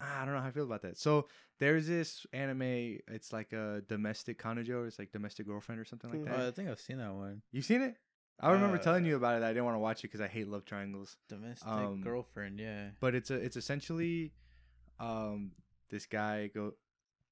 [0.00, 0.98] Ah, I don't know how I feel about that.
[0.98, 1.28] So
[1.60, 2.98] there's this anime.
[3.06, 4.88] It's like a domestic kanojo.
[4.88, 6.24] It's like domestic girlfriend or something like Mhm.
[6.24, 6.34] that.
[6.34, 7.42] Oh, I think I've seen that one.
[7.52, 7.94] You've seen it?
[8.40, 9.44] I remember telling Uh, you about it.
[9.44, 11.16] I didn't want to watch it because I hate love triangles.
[11.28, 12.90] Domestic Um, girlfriend, yeah.
[13.00, 14.32] But it's a it's essentially,
[15.00, 15.52] um,
[15.90, 16.74] this guy go.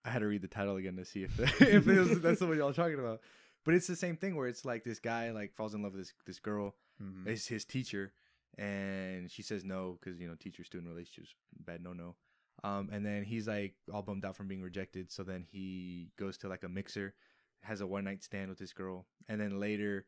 [0.05, 2.57] I had to read the title again to see if if it was, that's what
[2.57, 3.21] y'all talking about.
[3.64, 6.03] But it's the same thing where it's like this guy like falls in love with
[6.03, 7.27] this this girl, Mhm.
[7.27, 8.12] is his teacher,
[8.59, 12.16] and she says no because you know teacher student relationships bad no no.
[12.64, 15.12] Um, and then he's like all bummed out from being rejected.
[15.12, 17.14] So then he goes to like a mixer,
[17.62, 20.07] has a one night stand with this girl, and then later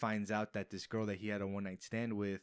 [0.00, 2.40] finds out that this girl that he had a one night stand with,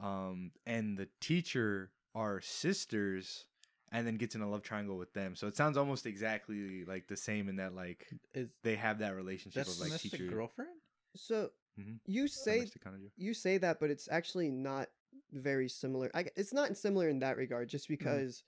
[0.00, 3.44] um, and the teacher are sisters.
[3.92, 7.08] And then gets in a love triangle with them, so it sounds almost exactly like
[7.08, 10.70] the same in that like Is they have that relationship of like teacher girlfriend?
[11.16, 11.98] So Mhm.
[12.06, 12.66] you say
[13.16, 14.88] you say that, but it's actually not
[15.32, 16.08] very similar.
[16.14, 18.04] I, it's not similar in that regard, just Mm-hmm.
[18.04, 18.44] because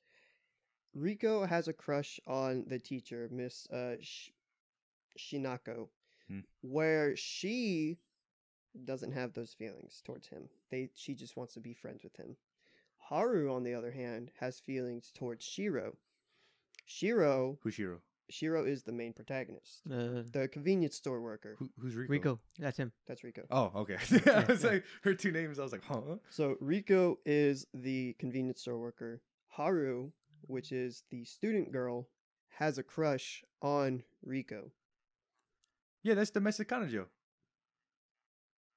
[0.95, 4.31] Rico has a crush on the teacher, Miss uh, Sh-
[5.19, 5.89] Shinako,
[6.29, 6.41] Hmm.
[6.61, 7.99] where she
[8.85, 10.49] doesn't have those feelings towards him.
[10.71, 12.37] They she just wants to be friends with him.
[12.97, 15.97] Haru, on the other hand, has feelings towards Shiro.
[16.87, 17.73] Shiro, Hushiro.
[17.73, 21.57] Shiro Shiro is the main protagonist, Uh, the convenience store worker.
[21.59, 22.13] Who, who's Rico?
[22.13, 22.93] Rico, that's him.
[23.07, 23.43] That's Rico.
[23.51, 23.97] Oh, okay.
[24.31, 24.71] I was yeah.
[24.71, 25.59] like, her two names.
[25.59, 26.17] I was like, huh?
[26.31, 29.21] So Rico is the convenience store worker.
[29.49, 30.13] Haru,
[30.47, 32.09] which is the student girl,
[32.49, 34.71] has a crush on Rico.
[36.03, 37.07] Yeah, that's domestic kanojo.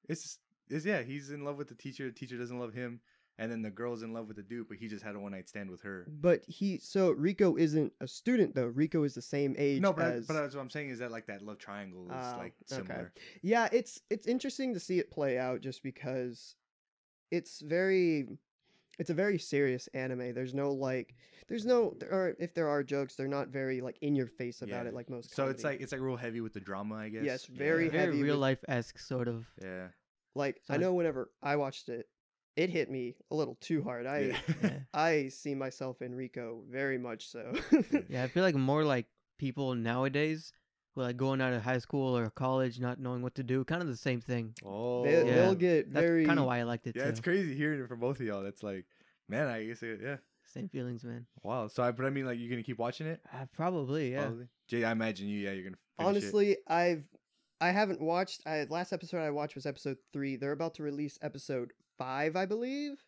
[0.07, 0.37] It's,
[0.69, 1.01] it's yeah.
[1.01, 2.05] He's in love with the teacher.
[2.05, 2.99] The teacher doesn't love him,
[3.39, 5.31] and then the girl's in love with the dude, but he just had a one
[5.31, 6.05] night stand with her.
[6.21, 8.67] But he so Rico isn't a student though.
[8.67, 11.11] Rico is the same age No, but I- but that's what I'm saying is that
[11.11, 12.83] like that love triangle is Ah, like okay.
[12.83, 13.13] similar.
[13.41, 16.55] Yeah, it's it's interesting to see it play out just because
[17.31, 18.27] it's very
[18.99, 20.33] it's a very serious anime.
[20.33, 21.15] There's no like
[21.47, 24.83] there's no or if there are jokes, they're not very like in your face about
[24.83, 24.89] Yeah.
[24.89, 27.23] it like most So it's like it's like real heavy with the drama, I guess.
[27.23, 27.57] Yes, Yeah.
[27.57, 29.45] very Very heavy real life esque sort of.
[29.61, 29.87] Yeah.
[30.35, 32.07] like I know whenever I watched it,
[32.55, 34.05] it hit me a little too hard.
[34.05, 34.37] I yeah.
[34.63, 34.79] Yeah.
[34.93, 37.53] I see myself in Rico very much so.
[38.09, 40.64] Yeah, I feel like more like people nowadays who are
[40.95, 43.87] like going out of high school or college not knowing what to do, kind of
[43.87, 44.53] the same thing.
[44.63, 45.35] oh, they, Yeah.
[45.35, 47.03] They'll get That's very kind of why I liked it yeah.
[47.03, 47.09] too.
[47.09, 48.43] It's crazy hearing it from both of y'all.
[48.43, 48.85] That's like,
[49.27, 50.17] man, I guess it, yeah.
[50.45, 51.25] Same feelings, man.
[51.43, 51.67] Wow.
[51.67, 53.19] So I, but I mean, like, you're gonna keep watching it?
[53.33, 54.21] Uh, probably, yeah.
[54.21, 54.47] Probably.
[54.67, 55.39] Jay, I imagine you.
[55.39, 55.77] Yeah, you're gonna.
[55.97, 56.25] Finish it.
[56.25, 57.03] Honestly, I've
[57.61, 58.41] I haven't watched.
[58.45, 60.35] I last episode I watched was episode three.
[60.35, 63.03] They're about to release episode five, I believe.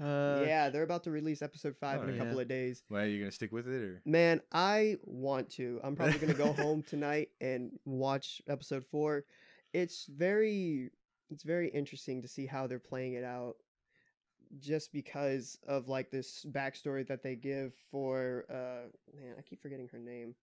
[0.00, 2.18] Uh, yeah, they're about to release episode five Oh, in a yeah.
[2.24, 2.82] couple of days.
[2.88, 4.02] Well, you gonna stick with it or?
[4.06, 5.78] Man, I want to.
[5.84, 9.24] I'm probably gonna go home tonight and watch episode four.
[9.72, 10.90] It's very,
[11.30, 13.56] it's very interesting to see how they're playing it out,
[14.58, 18.46] just because of like this backstory that they give for.
[18.50, 20.34] uh Man, I keep forgetting her name.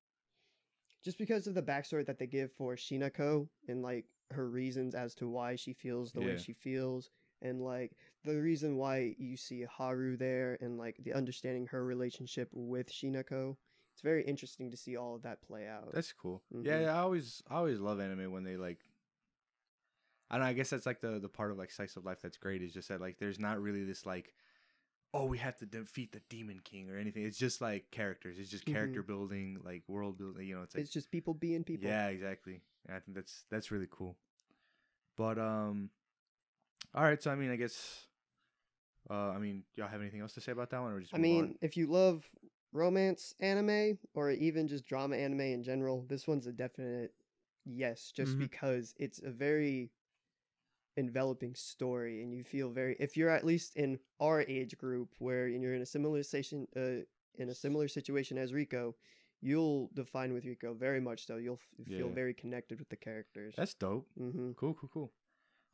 [1.04, 5.16] Just because of the backstory that they give for Shinako and like her reasons as
[5.16, 7.10] to why she feels the way she feels,
[7.42, 7.92] and like
[8.28, 13.56] the reason why you see Haru there and like the understanding her relationship with Shinako.
[13.94, 15.92] It's very interesting to see all of that play out.
[15.94, 16.44] That's cool.
[16.54, 16.66] Mhm.
[16.66, 18.80] Yeah, yeah, I always, I always love anime when they like.
[20.30, 20.50] I don't know.
[20.50, 22.74] I guess that's like the the part of like slice of life that's great is
[22.74, 24.34] just that like there's not really this like,
[25.14, 27.24] oh, we have to defeat the demon king or anything.
[27.24, 28.38] It's just like characters.
[28.38, 28.74] It's just Mhm.
[28.74, 30.46] character building, like world building.
[30.48, 31.90] You know, it's like it's just people being people.
[31.90, 32.62] Yeah, exactly.
[32.86, 34.18] And I think that's that's really cool.
[35.16, 35.90] But um,
[36.94, 37.22] all right.
[37.22, 38.07] So I mean, I guess.
[39.10, 41.14] Uh, I mean, y'all have anything else to say about that one, or just?
[41.14, 41.56] I mean, on?
[41.62, 42.30] if you love
[42.74, 47.14] romance anime or even just drama anime in general, this one's a definite
[47.66, 48.44] yes, just Mm-hmm.
[48.44, 48.50] Mhm.
[48.50, 49.92] because it's a very
[50.98, 55.48] enveloping story and you feel very if you're at least in our age group where
[55.48, 57.04] you're in a similar station uh,
[57.40, 58.96] in a similar situation as Rico,
[59.42, 61.36] you'll define with Rico very much so.
[61.38, 63.54] You'll f- feel very connected with the characters.
[63.56, 64.08] that's dope.
[64.18, 65.12] hmm Cool, cool, cool.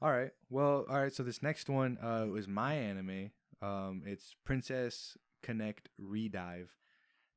[0.03, 0.31] All right.
[0.49, 1.13] Well, all right.
[1.13, 3.31] So this next one uh was my anime.
[3.61, 6.67] Um, it's Princess Connect Redive.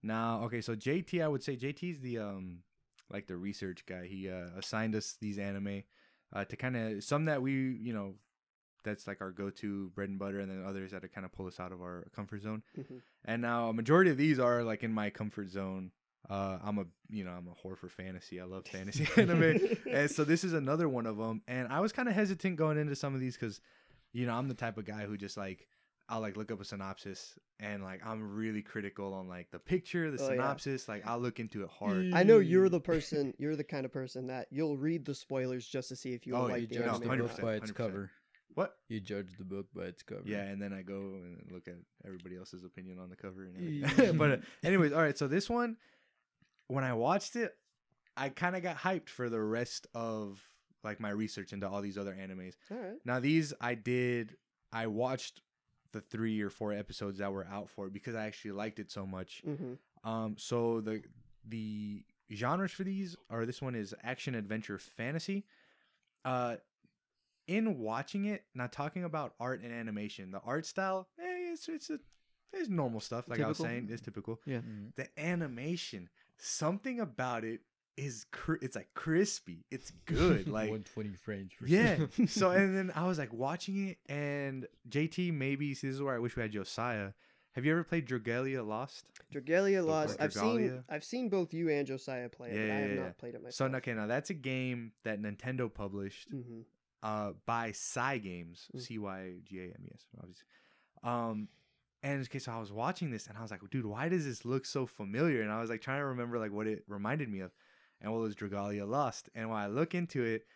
[0.03, 2.59] Now, okay, so JT, I would say JT's the um,
[3.09, 4.07] like the research guy.
[4.07, 5.85] He uh, assigned us these anime
[6.33, 8.15] uh, to kind of some that we, you know,
[8.83, 11.61] that's like our go-to bread and butter, and then others that kind of pull us
[11.61, 12.65] out of our comfort zone.
[12.77, 13.01] Mhm.
[13.25, 15.93] And now a majority of these are like in my comfort zone.
[16.29, 18.41] Uh, I'm a you know I'm a whore for fantasy.
[18.41, 19.59] I love fantasy anime,
[19.91, 21.43] and so this is another one of them.
[21.47, 23.61] And I was kind of hesitant going into some of these because,
[24.13, 25.67] you know, I'm the type of guy who just like
[26.09, 30.11] I'll like look up a synopsis and like I'm really critical on like the picture,
[30.11, 30.35] the Oh, yeah.
[30.35, 30.89] synopsis.
[30.89, 32.11] Like I'll look into it hard.
[32.13, 33.33] I know you're the person.
[33.39, 36.35] You're the kind of person that you'll read the spoilers just to see if you
[36.37, 37.11] Oh, like you the judge the anime.
[37.11, 37.43] or book 100%, not.
[37.43, 37.75] by its 100%.
[37.75, 38.11] cover.
[38.55, 38.77] What?
[38.89, 40.23] You judge the book by its cover.
[40.25, 41.75] Yeah, and then I go and look at
[42.07, 44.17] everybody else's opinion on the cover and everything.
[44.17, 45.17] but uh, anyways, all right.
[45.19, 45.77] So this one,
[46.69, 47.55] when I watched it,
[48.17, 50.43] I kind of got hyped for the rest of
[50.83, 52.55] like my research into all these other animes.
[52.71, 52.97] All right.
[53.05, 54.37] Now these I did.
[54.73, 55.43] I watched
[55.93, 58.91] the three or four episodes that were out for it because I actually liked it
[58.91, 59.43] so much.
[59.47, 60.09] Mm-hmm.
[60.09, 61.03] Um, so the
[61.47, 65.45] the genres for these are this one is action adventure fantasy.
[66.25, 66.57] Uh,
[67.47, 71.91] in watching it, not talking about art and animation, the art style, eh, it's it's
[71.91, 71.99] a
[72.53, 73.29] it's normal stuff.
[73.29, 74.41] Like I was saying, it's typical.
[74.47, 74.59] Yeah.
[74.59, 74.95] Mm.
[74.97, 77.61] The animation, something about it
[77.97, 79.65] is cr- it's like crispy.
[79.71, 80.47] It's good.
[80.57, 81.97] Like 120 frames per yeah.
[82.29, 86.15] so and then I was like watching it, and JT maybe see, this is where
[86.15, 87.13] I wish we had Josiah.
[87.53, 89.07] Have you ever played Dragalia Lost?
[89.35, 90.19] Dragalia Or Lost.
[90.21, 90.85] I've seen.
[90.91, 92.55] I've seen both you and Josiah play it.
[92.57, 93.03] Yeah, but I yeah, have yeah.
[93.03, 93.71] not played it myself.
[93.73, 96.61] So okay, now that's a game that Nintendo published hmm
[97.03, 98.81] uh by Cygames, Mm.
[98.83, 100.45] C Y G A M E S, obviously.
[101.03, 101.49] Um,
[102.03, 104.45] and okay, so I was watching this and I was like, dude, why does this
[104.45, 105.43] look so familiar?
[105.43, 107.53] And I was like trying to remember like what it reminded me of,
[108.01, 109.29] and well, it was Dragalia Lost.
[109.35, 110.47] And when I look into it,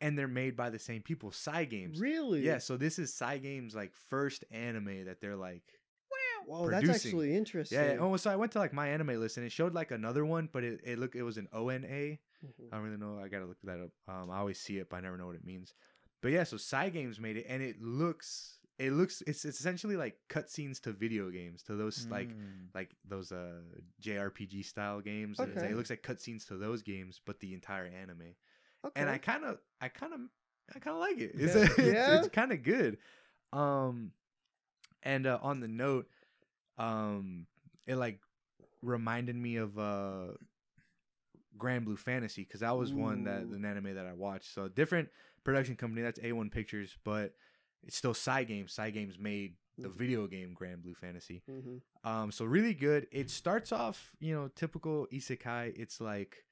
[0.00, 2.00] and they're made by the same people, Cygames.
[2.00, 2.40] Really?
[2.40, 5.62] Yeah, so this is Cygames like first anime that they're like
[6.46, 7.78] Well, that's actually interesting.
[7.78, 7.96] yeah.
[7.98, 10.48] Oh, so I went to like my anime list and it showed like another one,
[10.52, 12.20] but it, it looked it was an O N A.
[12.44, 12.68] Mhm.
[12.70, 13.18] I don't really know.
[13.18, 13.90] I gotta look that up.
[14.08, 15.72] Um, I always see it, but I never know what it means.
[16.20, 20.16] But yeah, so Cygames made it, and it looks it looks it's, it's essentially like
[20.28, 22.68] cutscenes to video games to those like Mm.
[22.74, 23.60] like those uh
[24.02, 25.38] JRPG style games.
[25.38, 25.70] It's like, Okay.
[25.72, 28.34] it looks like cutscenes to those games, but the entire anime
[28.84, 29.00] Okay.
[29.00, 30.20] and I kind of, I kind of,
[30.74, 31.32] I kind of like it.
[31.34, 31.62] It's, Yeah.
[31.78, 32.14] it's, Yeah?
[32.16, 32.98] it's kind of good.
[33.52, 34.10] Um,
[35.02, 36.06] and uh, on the note,
[36.76, 37.46] um,
[37.86, 38.18] it like
[38.82, 40.32] reminded me of uh,
[41.56, 43.54] Granblue Fantasy because that was one that Ooh.
[43.54, 44.52] an anime that I watched.
[44.52, 45.08] So different
[45.44, 46.02] production company.
[46.02, 47.34] That's A1 Pictures, but
[47.86, 48.70] it's still Cygames.
[48.70, 49.94] Side Games made the Mhm.
[49.96, 51.42] video game Granblue Fantasy.
[51.48, 51.82] Mhm.
[52.04, 53.08] Um, so really good.
[53.10, 55.72] It starts off, you know, typical isekai.
[55.76, 56.44] It's like,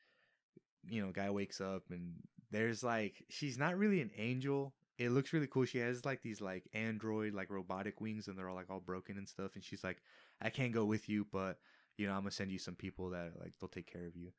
[0.88, 4.74] you know, guy wakes up and there's like she's not really an angel.
[4.98, 5.64] It looks really cool.
[5.64, 9.16] She has like these like android like robotic wings and they're all like all broken
[9.18, 9.54] and stuff.
[9.54, 10.02] And she's like,
[10.40, 11.60] I can't go with you, but
[11.96, 14.32] you know, I'm gonna send you some people that like they'll take care of you.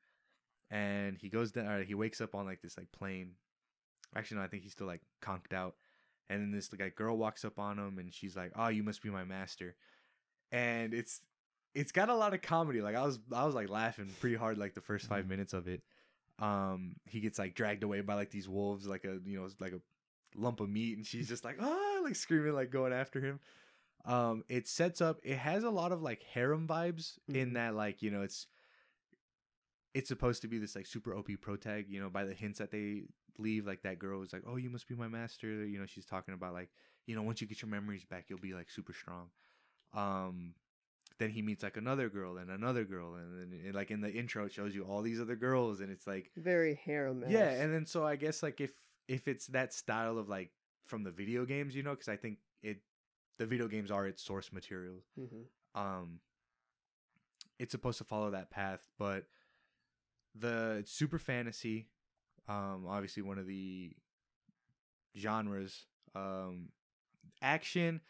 [0.70, 1.84] And he goes down.
[1.86, 3.36] He wakes up on like this like plane.
[4.16, 5.76] Actually, no, I think he's still like conked out.
[6.30, 9.02] And then this like girl walks up on him and she's like, "Oh, you must
[9.02, 9.76] be my master."
[10.52, 11.22] And it's
[11.76, 12.82] it's got a lot of comedy.
[12.82, 15.30] Like I was I was like laughing pretty hard like the first 5 Mhm.
[15.30, 15.84] minutes of it.
[16.40, 19.74] Um he gets like dragged away by like these wolves like a you know like
[19.74, 19.82] a
[20.36, 23.40] lump of meat and she's just like ah like screaming like going after him.
[24.06, 27.54] Um it sets up it has a lot of like harem vibes in Mhm.
[27.54, 28.48] that like you know it's
[29.94, 32.58] it's supposed to be this like super OP pro tag, you know, by the hints
[32.60, 33.04] that they
[33.38, 33.66] leave.
[33.68, 36.34] Like that girl is like, "Oh, you must be my master." You know, she's talking
[36.34, 36.70] about like,
[37.06, 39.30] you know, once you get your memories back, you'll be like super strong.
[39.94, 40.56] Um,
[41.20, 44.12] then he meets like another girl and another girl, and then it, like in the
[44.12, 47.24] intro, it shows you all these other girls, and it's like, Very harem.
[47.28, 47.50] yeah.
[47.50, 48.72] And then so I guess like if
[49.08, 50.52] if it's that style of like
[50.86, 52.82] from the video games, you know, because I think it
[53.38, 55.44] the video games are its source material hmm
[55.76, 56.20] um
[57.60, 59.26] it's supposed to follow that path but
[60.36, 61.88] the it's super fantasy
[62.48, 63.92] um obviously one of the
[65.18, 66.70] genres um
[67.42, 68.02] action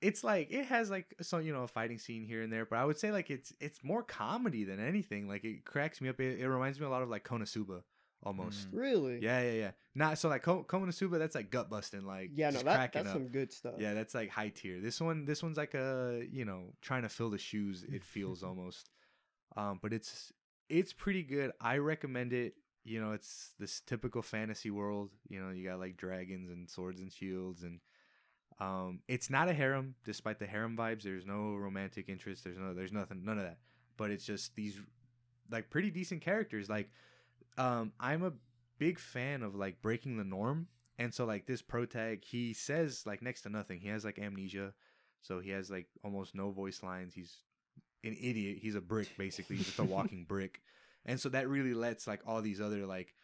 [0.00, 2.78] it's like it has like some you know a fighting scene here and there but
[2.78, 6.20] i would say like it's it's more comedy than anything like it cracks me up
[6.20, 7.82] it, it reminds me a lot of like konosuba
[8.22, 8.78] almost Mm.
[8.78, 9.18] Really.
[9.22, 12.50] yeah yeah yeah not so like Ko- konosuba that's like gut busting like Yeah.
[12.50, 13.12] No, that, that's up.
[13.14, 13.74] some good stuff.
[13.78, 14.78] Yeah, that's like high tier.
[14.80, 17.82] This one, this one's like a you know trying to fill the shoes.
[17.82, 18.88] It feels almost,
[19.56, 20.32] um, but it's
[20.68, 21.50] it's pretty good.
[21.60, 22.54] I recommend it.
[22.84, 25.10] You know, it's this typical fantasy world.
[25.28, 27.80] You know, you got like dragons and swords and shields, and
[28.58, 29.94] um, it's not a harem.
[30.04, 32.44] Despite the harem vibes, there's no romantic interest.
[32.44, 33.58] There's no, there's nothing, none of that.
[33.96, 34.78] But it's just these
[35.50, 36.68] like pretty decent characters.
[36.68, 36.90] Like,
[37.58, 38.32] um, I'm a
[38.78, 40.68] big fan of like breaking the norm.
[40.98, 43.80] And so like this pro tag, he says like next to nothing.
[43.80, 44.72] He has like amnesia.
[45.22, 47.14] So he has like almost no voice lines.
[47.14, 47.38] He's
[48.04, 48.58] an idiot.
[48.60, 50.60] He's a brick basically, He's just a walking brick.
[51.06, 53.14] And so that really lets like all these other like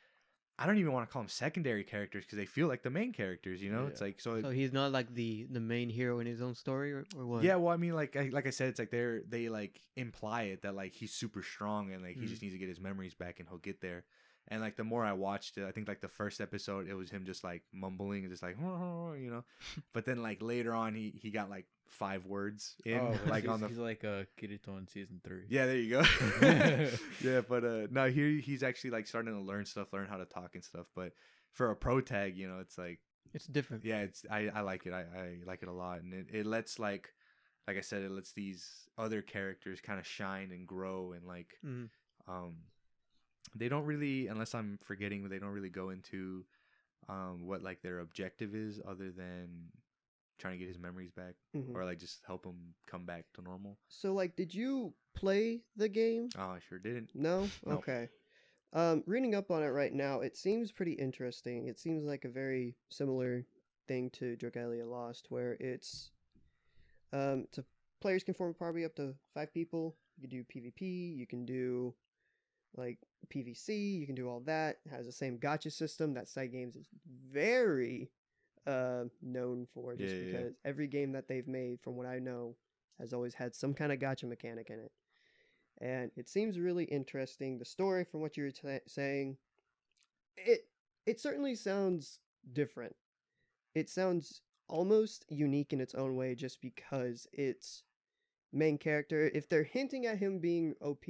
[0.58, 3.12] I don't even want to call them secondary characters because they feel like the main
[3.12, 3.62] characters.
[3.62, 4.40] You know, it's like so.
[4.40, 7.44] So he's not like the the main hero in his own story, or, or what?
[7.44, 10.44] yeah, well, I mean, like I, like I said, it's like they're they like imply
[10.44, 12.28] it that like he's super strong and like he Mhm.
[12.30, 14.04] just needs to get his memories back and he'll get there.
[14.48, 17.10] And like the more I watched it, I think like the first episode it was
[17.10, 19.44] him just like mumbling and just like you know.
[19.92, 23.60] but then like later on he he got like five words in Oh, like on
[23.60, 25.44] the he's like uh, Kirito in season three.
[25.48, 26.02] yeah, there you go.
[27.22, 30.24] yeah, but uh no, here he's actually like starting to learn stuff, learn how to
[30.26, 30.86] talk and stuff.
[30.94, 31.12] But
[31.52, 33.00] for a pro tag, you know, it's like
[33.34, 33.84] it's different.
[33.84, 34.92] yeah, it's I, I like it.
[34.92, 37.12] I, I like it a lot, and it, it lets like
[37.66, 41.58] like I said, it lets these other characters kind of shine and grow, and like
[41.64, 41.88] Mhm.
[42.28, 42.54] um
[43.54, 46.44] they don't really, unless I'm forgetting, they don't really go into
[47.08, 49.68] um what like their objective is, other than
[50.38, 51.74] trying to get his memories back Mhm.
[51.74, 53.78] or like just help him come back to normal.
[53.88, 56.28] So, like, did you play the game?
[56.36, 57.10] Oh, I sure didn't.
[57.14, 57.48] No?
[57.66, 57.76] No.
[57.76, 58.08] Okay.
[58.74, 61.68] Um, reading up on it right now, it seems pretty interesting.
[61.68, 63.46] It seems like a very similar
[63.88, 66.10] thing to Dragalia Lost, where it's
[67.12, 67.64] um, to
[68.00, 69.96] players can form probably up to five people.
[70.18, 71.16] You can do PvP.
[71.16, 71.94] You can do
[72.78, 72.98] like
[73.34, 73.98] PvC.
[73.98, 74.78] You can do all that.
[74.84, 76.86] It has the same gotcha system that Cygames is
[77.32, 78.10] very
[78.66, 80.38] uh, known for, just Yeah, yeah, yeah.
[80.38, 82.56] because every game that they've made, from what I know,
[82.98, 84.92] has always had some kind of gotcha mechanic in it
[85.80, 87.58] and it seems really interesting.
[87.58, 89.36] The story, from what you were ta saying,
[90.36, 90.68] it
[91.06, 92.20] it certainly sounds
[92.52, 92.96] different.
[93.74, 97.82] It sounds almost unique in its own way, just because it's
[98.52, 99.30] main character.
[99.34, 101.04] If they're hinting at him being OP,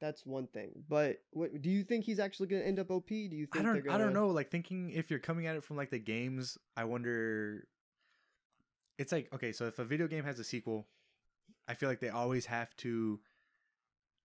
[0.00, 0.70] that's one thing.
[0.88, 3.08] But what do you think he's actually going to end up OP?
[3.08, 3.94] Do you think I think don't they're gonna...
[3.96, 4.28] I don't know.
[4.28, 7.66] Like thinking if you're coming at it from like the games, I wonder.
[8.98, 10.88] It's like okay, so if a video game has a sequel,
[11.68, 13.20] I feel like they always have to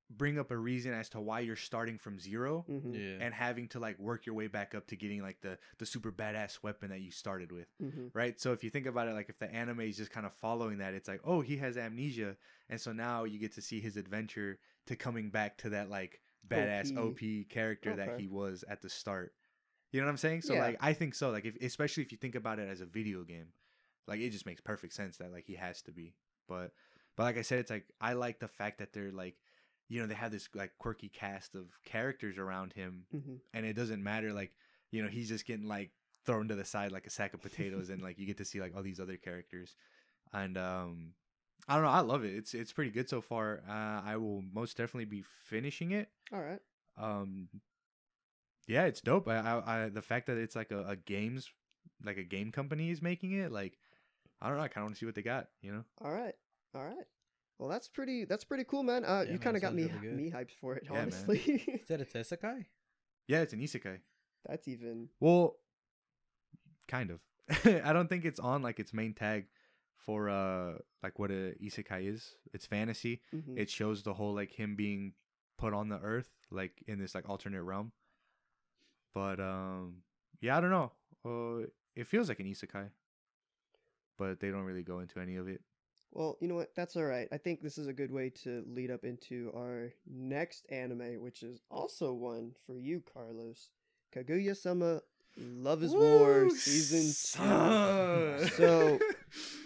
[0.09, 3.25] bring up a reason as to why you're starting from 0 Mhm, Yeah.
[3.25, 6.11] and having to like work your way back up to getting like the the super
[6.11, 8.11] badass weapon that you started with mhm.
[8.13, 10.33] right so if you think about it like if the anime is just kind of
[10.33, 12.35] following that it's like oh he has amnesia
[12.69, 16.19] and so now you get to see his adventure to coming back to that like
[16.47, 17.21] badass OP.
[17.21, 19.33] op, character that he was at the start
[19.91, 20.59] you know what i'm saying so Yeah.
[20.61, 23.23] like i think so like if especially if you think about it as a video
[23.23, 23.47] game
[24.07, 26.13] like it just makes perfect sense that like he has to be
[26.49, 26.71] but
[27.15, 29.35] but like i said it's like i like the fact that they're like
[29.87, 33.39] you know they have this like quirky cast of characters around him Mhm.
[33.53, 34.51] and it doesn't matter like
[34.91, 35.91] you know he's just getting like
[36.25, 38.59] thrown to the side like a sack of potatoes and like you get to see
[38.59, 39.75] like all these other characters
[40.33, 41.13] and um
[41.67, 44.43] i don't know i love it it's it's pretty good so far uh i will
[44.53, 46.59] most definitely be finishing it All right.
[46.97, 47.47] um
[48.67, 51.49] yeah it's dope i i, I the fact that it's like a, a games
[52.03, 53.77] like a game company is making it like
[54.41, 56.11] i don't know i kind of want to see what they got you know All
[56.11, 56.35] right.
[56.75, 57.05] All right.
[57.59, 58.25] Well, that's pretty.
[58.25, 59.05] That's pretty cool, man.
[59.05, 61.37] Uh, Yeah, you kind of got me really me hyped for it, Yeah, honestly.
[61.37, 62.65] Is that a Tesekai?
[63.27, 63.99] yeah it's an isekai
[64.45, 65.07] that's even.
[65.21, 65.55] well
[66.89, 67.19] kind of
[67.85, 69.45] i don't think it's on like its main tag
[70.05, 73.57] for uh like what a isekai is it's fantasy mhm.
[73.57, 75.13] it shows the whole like him being
[75.57, 77.91] put on the earth like in this like alternate realm
[79.13, 79.97] but um
[80.41, 80.91] yeah i don't know
[81.25, 82.89] uh it feels like an isekai
[84.17, 85.61] but they don't really go into any of it
[86.15, 86.69] Well, you know what?
[86.75, 87.27] That's all right.
[87.31, 91.41] I think this is a good way to lead up into our next anime, which
[91.41, 93.69] is also one for you, Carlos.
[94.13, 95.01] Kaguya Sama
[95.37, 97.09] Love is War Season
[97.41, 98.47] 2.
[98.57, 98.99] So-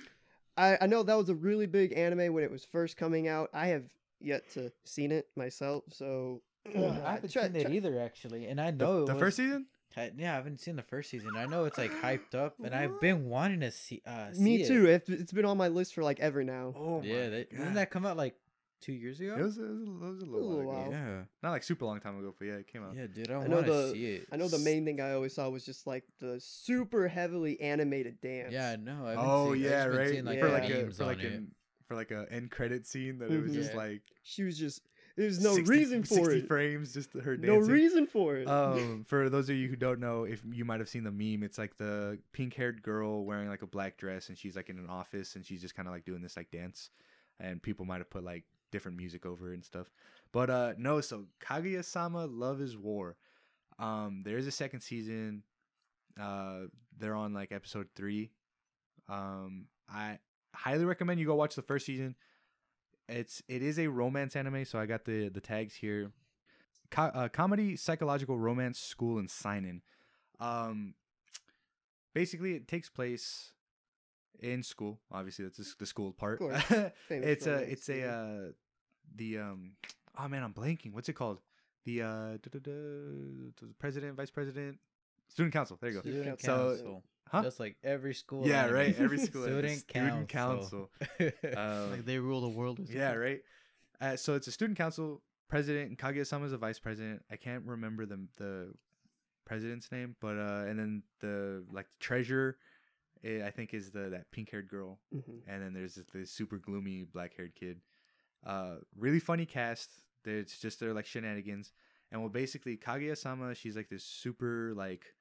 [0.58, 3.50] I, I know that was a really big anime when it was first coming out.
[3.54, 3.84] I have
[4.20, 6.42] yet to seen it myself, so
[6.76, 6.80] I
[7.14, 9.68] haven't try- seen it try- either, actually, and I know it the was- first season
[9.96, 11.32] I- yeah, I haven't seen the first season.
[11.36, 14.02] I know it's like hyped up, and I've been wanting to see.
[14.06, 14.86] Uh, see Me too.
[14.86, 16.74] It, it's been on my list for like ever now.
[16.78, 18.36] oh Yeah, that, didn't that come out like
[18.82, 19.36] two years ago?
[19.38, 20.92] it was, it was, a, it was a little, little while ago.
[20.92, 23.30] yeah, not like super long time ago but yeah it came out yeah, dude.
[23.32, 24.28] I, I know want to the- see it.
[24.32, 28.22] I know the main thing I always saw was just like the super heavily animated
[28.22, 28.54] dance.
[28.54, 29.06] Yeah, I know.
[29.06, 30.54] I've been oh seeing, I've yeah right Seeing, like, for Yeah.
[30.54, 31.34] like a memes for on like it.
[31.34, 31.52] an
[31.88, 33.56] for like a end credit scene that it was Mhm.
[33.56, 33.78] just Yeah.
[33.78, 34.82] like she was just
[35.16, 36.48] there's no 60 reason for 60 it.
[36.48, 38.48] frames just her dancing No reason for it.
[38.48, 41.42] um for those of you who don't know if you might have seen the meme
[41.44, 44.78] it's like the pink haired girl wearing like a black dress and she's like in
[44.78, 46.92] an office and she's just kind of like doing this like dance
[47.40, 49.92] and people might have put like different music over it and stuff.
[50.32, 53.16] But uh no so kaguya sama love is war.
[53.80, 55.44] Um there is a second season
[56.20, 56.62] uh
[56.98, 58.32] they're on like episode three.
[59.08, 60.20] Um i
[60.54, 62.16] highly recommend you go watch the first season.
[63.08, 66.12] It's it is a romance anime so i got the the tags here.
[66.90, 69.82] Co- uh, comedy psychological romance school and seinen.
[70.40, 70.94] Um,
[72.14, 73.52] basically, it takes place
[74.40, 75.00] in school.
[75.12, 76.42] Obviously, that's the school part.
[77.10, 78.52] it's a it's a uh
[79.16, 79.72] the um
[80.18, 80.94] oh man I'm blanking.
[80.94, 81.40] What's it called?
[81.86, 82.38] The uh
[83.80, 84.78] president, vice president,
[85.28, 85.78] student council.
[85.80, 86.02] There you go.
[86.02, 87.04] Student So- council.
[87.30, 87.44] Huh?
[87.44, 88.48] Just like every school.
[88.48, 88.76] Yeah, anime.
[88.76, 88.96] right.
[88.98, 90.90] Every school Student, student council.
[91.20, 92.80] Um, like they rule the world.
[92.80, 92.96] Or something.
[92.96, 93.42] Yeah, right.
[94.00, 97.24] Uh, so it's a student council president, and Kaguya-sama is a vice president.
[97.30, 98.72] I can't remember the the
[99.46, 102.58] president's name, but uh, and then the like the treasurer,
[103.24, 105.42] eh, I think is the that pink haired girl, Mhm.
[105.48, 107.82] and then there's this, this super gloomy black haired kid.
[108.46, 109.92] Uh, really funny cast.
[110.26, 111.74] It's just they're like shenanigans,
[112.12, 115.14] and well, basically Kaguya-sama, she's like this super like.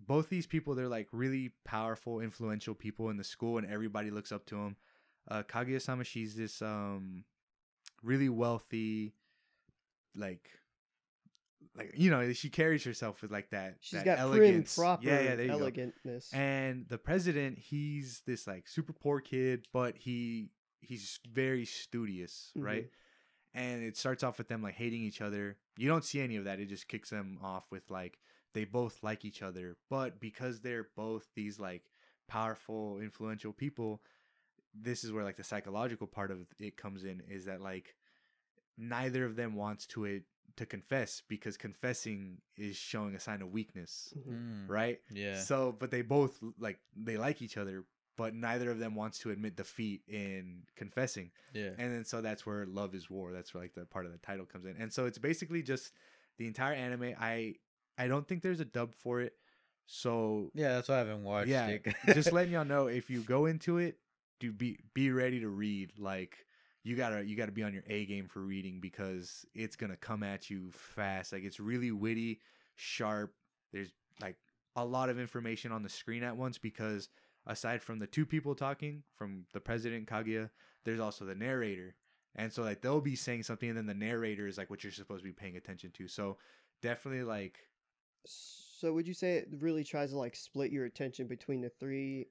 [0.00, 4.32] Both these people, they're like really powerful, influential people in the school, and everybody looks
[4.32, 4.76] up to them
[5.30, 7.24] uh Kaguya-sama she's this um
[8.02, 9.12] really wealthy
[10.14, 10.57] like
[11.78, 14.74] like you know she carries herself with like that She's that got elegance.
[14.74, 16.34] prim, proper yeah yeah there you go elegantness.
[16.34, 20.50] and the president he's this like super poor kid but he
[20.80, 22.88] he's very studious right Mhm.
[23.54, 26.44] and it starts off with them like hating each other you don't see any of
[26.44, 28.18] that it just kicks them off with like
[28.54, 31.84] they both like each other but because they're both these like
[32.28, 34.02] powerful influential people
[34.74, 37.94] this is where like the psychological part of it comes in is that like
[38.76, 40.22] neither of them wants to it
[40.58, 44.32] to confess because confessing is showing a sign of weakness Mhm.
[44.66, 45.40] Mm, right Yeah.
[45.40, 47.84] so but they both like they like each other
[48.16, 51.70] but neither of them wants to admit defeat in confessing yeah.
[51.78, 54.18] and then so that's where love is war that's where like the part of the
[54.18, 55.92] title comes in and so it's basically just
[56.38, 57.54] the entire anime i
[57.96, 59.34] i don't think there's a dub for it
[59.90, 61.82] so yeah, that's why I haven't watched yeah it.
[62.12, 63.98] just letting y'all know if you go into it
[64.40, 66.44] do be be ready to read like
[66.84, 70.22] you gotta you gotta be on your a game for reading because it's gonna come
[70.22, 71.32] at you fast.
[71.32, 72.40] Like it's really witty
[72.76, 73.34] sharp.
[73.72, 74.36] There's like
[74.76, 77.08] a lot of information on the screen at once because
[77.46, 80.50] aside from the two people talking from the president kaguya
[80.84, 81.94] there's also the narrator.
[82.36, 84.92] And so like they'll be saying something and then the narrator is like what you're
[84.92, 86.08] supposed to be paying attention to.
[86.08, 86.38] So
[86.82, 87.58] definitely like
[88.24, 92.28] So would you say it really tries to like split your attention between the three?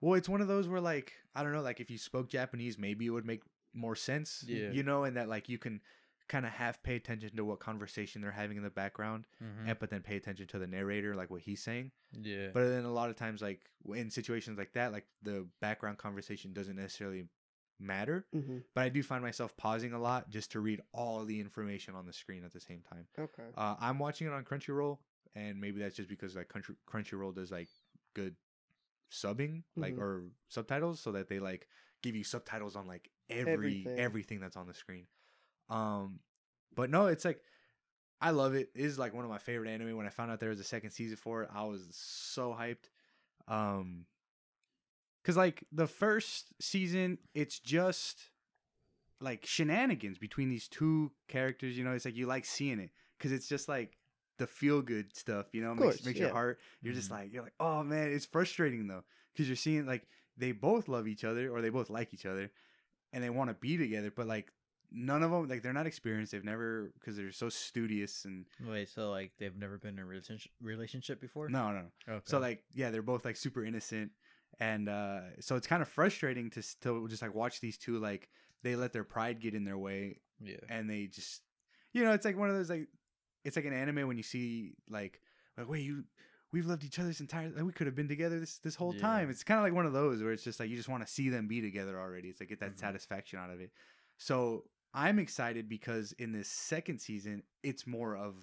[0.00, 2.78] Well, it's one of those where like I don't know, like if you spoke Japanese,
[2.78, 3.42] maybe it would make
[3.72, 4.44] more sense.
[4.46, 4.70] Yeah.
[4.70, 5.80] You know, and that like you can
[6.28, 9.68] kind of half pay attention to what conversation they're having in the background, Mhm.
[9.68, 11.90] and but then pay attention to the narrator, like what he's saying.
[12.12, 12.50] Yeah.
[12.54, 16.52] But then a lot of times, like in situations like that, like the background conversation
[16.52, 17.28] doesn't necessarily
[17.80, 18.26] matter.
[18.32, 21.94] hmm But I do find myself pausing a lot just to read all the information
[21.94, 23.08] on the screen at the same time.
[23.18, 23.48] Okay.
[23.56, 24.98] Uh, I'm watching it on Crunchyroll,
[25.34, 27.68] and maybe that's just because like Crunchy, Crunchyroll does like
[28.14, 28.36] good
[29.10, 29.98] subbing, like Mhm.
[30.00, 31.66] or subtitles, so that they like
[32.02, 33.98] give you subtitles on like every Everything.
[33.98, 35.06] everything, that's on the screen.
[35.68, 36.20] Um,
[36.74, 37.40] but no, it's like
[38.20, 38.70] I love it.
[38.74, 39.96] It is like one of my favorite anime.
[39.96, 42.90] When I found out there was a second season for it, I was so hyped.
[43.48, 44.04] Um,
[45.24, 48.30] cause like the first season, it's just
[49.20, 51.76] like shenanigans between these two characters.
[51.78, 53.96] You know, it's like you like seeing it because it's just like
[54.38, 55.46] the feel good stuff.
[55.52, 56.26] You know, makes course, makes yeah.
[56.26, 56.58] your heart.
[56.82, 57.12] You're just Mhm.
[57.12, 60.06] like you're like, oh man, it's frustrating though because you're seeing like
[60.36, 62.50] they both love each other or they both like each other
[63.12, 64.52] and they want to be together, but like
[64.92, 66.32] none of them like they're not experienced.
[66.32, 70.04] They've never because they're so studious and Wait, so like they've never been in a
[70.04, 71.48] relationship relationship before?
[71.48, 72.14] no, no, no.
[72.14, 72.22] Okay.
[72.24, 74.10] So like yeah, they're both like super innocent,
[74.58, 78.28] and uh so it's kind of frustrating to still just like watch these two like
[78.62, 80.56] they let their pride get in their way yeah.
[80.68, 81.42] and they just
[81.92, 82.88] you know it's like one of those like
[83.44, 85.20] it's like an anime when you see like
[85.56, 86.04] like wait you
[86.52, 88.94] we've loved each other this entire like, we could have been together this this whole
[88.94, 89.00] Yeah.
[89.02, 91.04] time it's kind of like one of those where it's just like you just want
[91.06, 92.80] to see them be together already it's like get that Mhm.
[92.80, 93.70] satisfaction out of it
[94.16, 98.34] so i'm excited because in this second season it's more of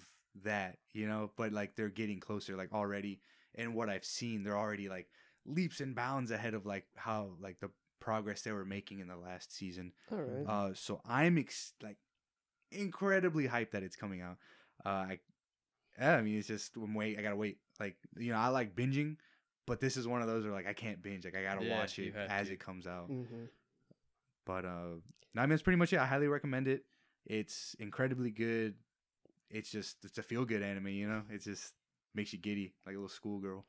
[0.42, 3.20] that you know but like they're getting closer like already
[3.56, 5.08] and what i've seen they're already like
[5.44, 9.16] leaps and bounds ahead of like how like the progress they were making in the
[9.16, 10.46] last season All right.
[10.46, 11.96] uh, so I'm ex- like
[12.70, 14.36] incredibly hyped that it's coming out.
[14.84, 15.18] Uh, I,
[15.98, 17.18] yeah, I mean, it's just I'm wait.
[17.18, 17.58] I gotta wait.
[17.80, 19.16] Like you know, I like binging,
[19.66, 21.24] but this is one of those where like I can't binge.
[21.24, 22.52] Like I gotta Yeah, watch it as to.
[22.54, 23.06] it comes out.
[23.06, 23.44] hmm
[24.46, 24.96] But uh,
[25.34, 25.98] no, I mean, that's pretty much it.
[25.98, 26.84] I highly recommend it.
[27.26, 28.74] It's incredibly good.
[29.50, 30.88] It's just it's a feel good anime.
[30.88, 31.74] You know, it just
[32.14, 33.64] makes you giddy like a little schoolgirl.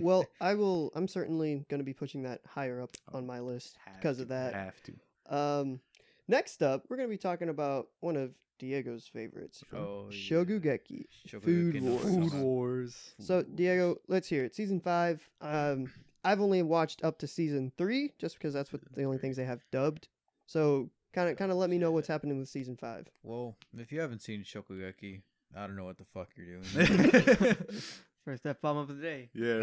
[0.00, 0.90] Well, I will.
[0.94, 4.22] I'm certainly going to be pushing that higher up Oh, on my list because to,
[4.22, 4.54] of that.
[4.54, 4.92] Have to.
[5.34, 5.80] Um,
[6.28, 10.16] next up, we're going to be talking about one of Diego's favorites, Oh, yeah.
[10.16, 12.02] Shokugeki, Shokugeki Food Wars.
[12.04, 13.14] Food Wars.
[13.20, 14.54] So, Diego, let's hear it.
[14.54, 15.20] Season five.
[15.40, 15.92] Um,
[16.24, 19.44] I've only watched up to season three, just because that's what the only things they
[19.44, 20.08] have dubbed.
[20.46, 23.06] So, kind of, kind of let me know what's happening with season five.
[23.22, 25.20] Well, if you haven't seen Shokugeki,
[25.56, 27.56] I don't know what the fuck you're doing.
[28.24, 29.28] First F bomb of the day.
[29.34, 29.54] yeah.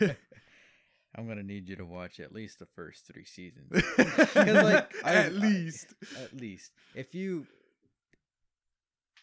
[0.00, 0.16] Right?
[1.16, 3.70] I'm gonna need you to watch at least the first three seasons.
[4.36, 5.94] like, I- at I- least.
[6.20, 7.46] at least if you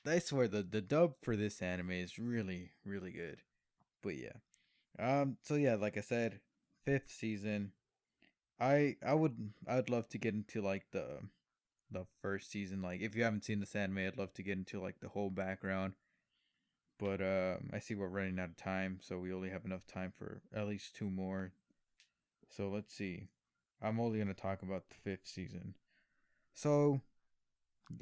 [0.06, 3.42] i swear the the dub for this anime is really really good.
[4.02, 4.38] But yeah.
[5.00, 6.40] Um so yeah like i said
[6.86, 7.72] fifth season.
[8.60, 11.20] I i would i would love to get into like the
[11.92, 12.82] the first season.
[12.82, 15.30] Like if you haven't seen this anime i'd love to get into like the whole
[15.30, 15.94] background.
[17.00, 20.12] But um i see we're running out of time so we only have enough time
[20.18, 21.54] for at least two more.
[22.50, 23.28] So let's see.
[23.82, 25.74] I'm only going to talk about the fifth season.
[26.54, 27.02] So,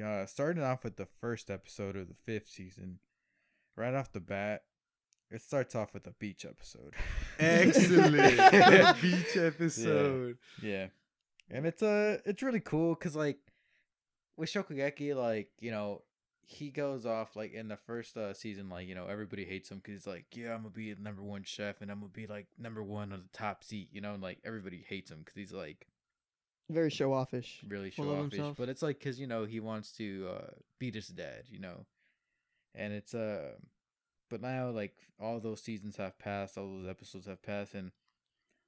[0.03, 2.99] uh, starting off with the first episode of the fifth season,
[3.75, 4.63] right off the bat,
[5.31, 6.95] it starts off with a beach episode.
[7.39, 8.15] Excellent.
[9.01, 10.37] Beach episode.
[10.61, 10.87] Yeah,
[11.49, 13.37] and it's uh, it's really cool because like
[14.37, 16.01] with Shokugeki, like you know,
[16.41, 19.77] he goes off like in the first uh, season, like you know, everybody hates him
[19.77, 22.25] because he's like, yeah, I'm gonna be the number one chef and I'm gonna be
[22.25, 25.35] like number one on the top seat, you know, and like everybody hates him because
[25.35, 25.85] he's like
[26.69, 27.61] Very show offish.
[27.67, 31.07] really show offish, but it's like because you know he wants to uh, beat his
[31.07, 31.85] dad, you know,
[32.75, 33.53] and it's uh,
[34.29, 37.91] but now like all those seasons have passed, all those episodes have passed, and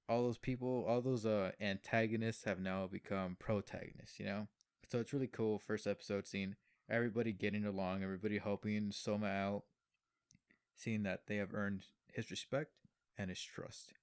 [0.09, 4.47] all those people, all those uh antagonists have now become protagonists, you know.
[4.91, 5.59] So it's really cool.
[5.59, 6.55] First episode, scene,
[6.89, 9.63] everybody getting along, everybody helping Soma out,
[10.75, 12.71] seeing that they have earned his respect
[13.17, 13.93] and his trust.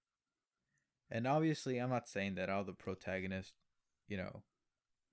[1.10, 3.52] And obviously, I'm not saying that all the protagonists
[4.08, 4.42] you know,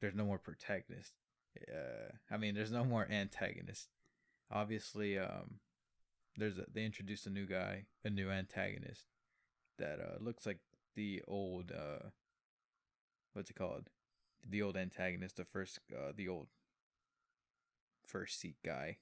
[0.01, 1.13] there's no more protagonist.
[1.71, 3.89] Uh, I mean, there's no more antagonist.
[4.51, 5.59] Obviously, um,
[6.37, 9.05] there's a, they introduced a new guy, a new antagonist
[9.77, 10.59] that uh looks like
[10.95, 12.09] the old uh,
[13.33, 13.89] what's it called?
[14.47, 16.47] The old antagonist, the first, uh, the old
[18.07, 18.97] first seat guy.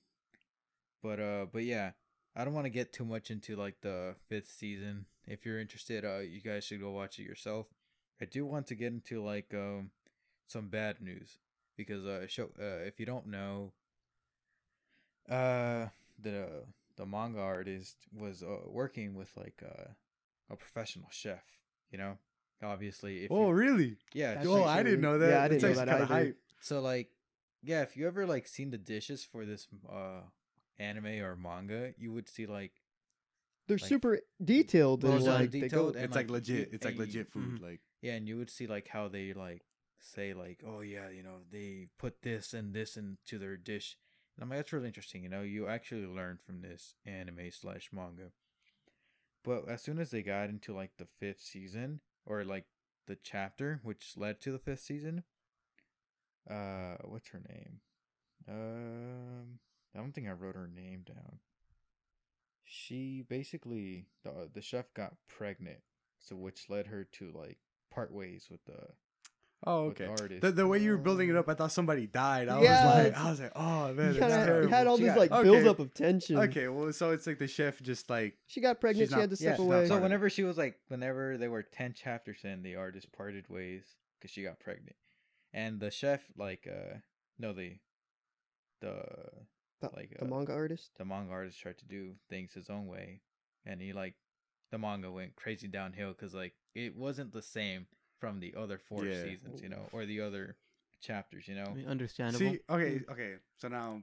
[1.02, 1.92] But uh, but yeah,
[2.36, 5.06] I don't want to get too much into like the fifth season.
[5.28, 7.68] If you're interested, uh, you guys should go watch it yourself.
[8.22, 9.92] I do want to get into like um
[10.48, 11.40] some bad news
[11.78, 13.74] because uh show uh if you don't know
[15.30, 15.88] uh
[16.22, 16.48] the
[16.96, 19.90] the manga artist was uh, working with like uh,
[20.52, 21.44] a professional chef,
[21.90, 22.20] you know?
[22.62, 23.98] Obviously if Oh, you, really?
[24.14, 25.30] yeah, That's Oh, I didn't know that.
[25.32, 26.06] yeah, I didn't know that either.
[26.06, 26.38] hype.
[26.62, 27.10] so like
[27.64, 30.22] yeah, if you ever like seen the dishes for this uh
[30.78, 32.74] anime or manga, you would see like
[33.68, 35.88] They're Like- super detailed Well and done, like they go.
[35.88, 36.70] and, It's like like, legit.
[36.74, 37.60] It's like legit you- food.
[37.60, 37.64] Mhm.
[37.64, 39.64] Like Yeah, and you would see like how they like
[40.02, 43.96] say like, oh yeah, you know, they put this and this into their dish.
[44.36, 45.24] And I'm like, that's really interesting.
[45.24, 48.32] You know, you actually learn from this anime slash manga.
[49.42, 52.66] But as soon as they got into like the fifth season or like
[53.08, 55.24] the chapter which led to the fifth season,
[56.50, 57.80] uh, what's her name?
[58.50, 59.60] Um,
[59.96, 61.40] I don't think I wrote her name down.
[62.66, 65.80] She basically the the chef got pregnant,
[66.20, 67.60] so which led her to like
[67.94, 68.80] part ways with the
[69.66, 70.40] Oh, with the okay.
[70.40, 72.50] The, the way you were building it up, I thought somebody died.
[72.50, 74.70] I Yeah, was like, I was like, oh man, You, that's kinda- terrible.
[74.70, 75.44] you had all She this got- like okay.
[75.44, 76.38] build up of tension.
[76.38, 79.08] Okay, well, so it's like the chef just like She got pregnant.
[79.10, 79.88] She's She had to step yeah, away.
[79.88, 83.84] So whenever she was like, whenever they were ten chapters in, the artist parted ways
[84.20, 84.98] because she got pregnant,
[85.54, 86.98] and the chef like uh
[87.40, 87.78] no the
[88.82, 89.02] the
[89.82, 90.92] the, like the uh, manga artist.
[90.98, 93.22] the manga artist tried to do things his own way,
[93.66, 94.16] and he like
[94.74, 97.86] the manga went crazy downhill because like it wasn't the same
[98.20, 99.22] from the other four Yeah.
[99.22, 100.56] seasons, you know, or the other
[101.00, 101.66] chapters, you know.
[101.70, 102.40] I mean, understandable.
[102.54, 102.60] see.
[102.68, 103.36] Okay, okay.
[103.56, 104.02] So now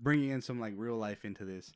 [0.00, 1.72] bringing in some like real life into this.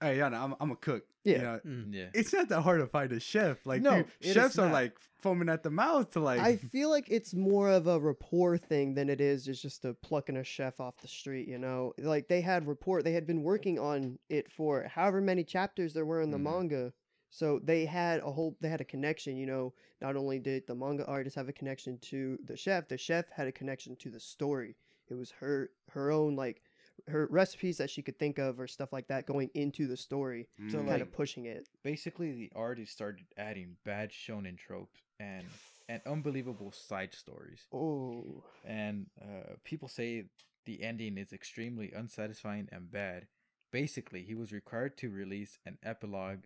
[0.00, 1.06] Hey, yeah, I'm I'm a cook.
[1.24, 1.36] Yeah.
[1.36, 1.94] you know, Mm.
[1.94, 2.10] Yeah.
[2.14, 3.66] it's not that hard to find a chef.
[3.66, 6.40] Like, No, dude, chefs are like foaming at the mouth to like.
[6.40, 9.94] I feel like it's more of a rapport thing than it is just just a
[9.94, 11.48] plucking a chef off the street.
[11.48, 13.02] You know, like they had rapport.
[13.02, 16.42] They had been working on it for however many chapters there were in the Mhm.
[16.44, 16.92] manga.
[17.30, 19.36] So they had a whole, they had a connection.
[19.36, 22.96] You know, not only did the manga artist have a connection to the chef, the
[22.96, 24.76] chef had a connection to the story.
[25.08, 26.62] It was her her own like
[27.06, 30.48] her recipes that she could think of or stuff like that going into the story,
[30.60, 30.70] Mm.
[30.70, 31.68] So, kind like- of pushing it.
[31.82, 35.46] Basically, the artist started adding bad shonen tropes and
[35.90, 37.66] and unbelievable side stories.
[37.72, 40.24] Oh, and uh, people say
[40.66, 43.26] the ending is extremely unsatisfying and bad.
[43.72, 46.40] Basically, he was required to release an epilogue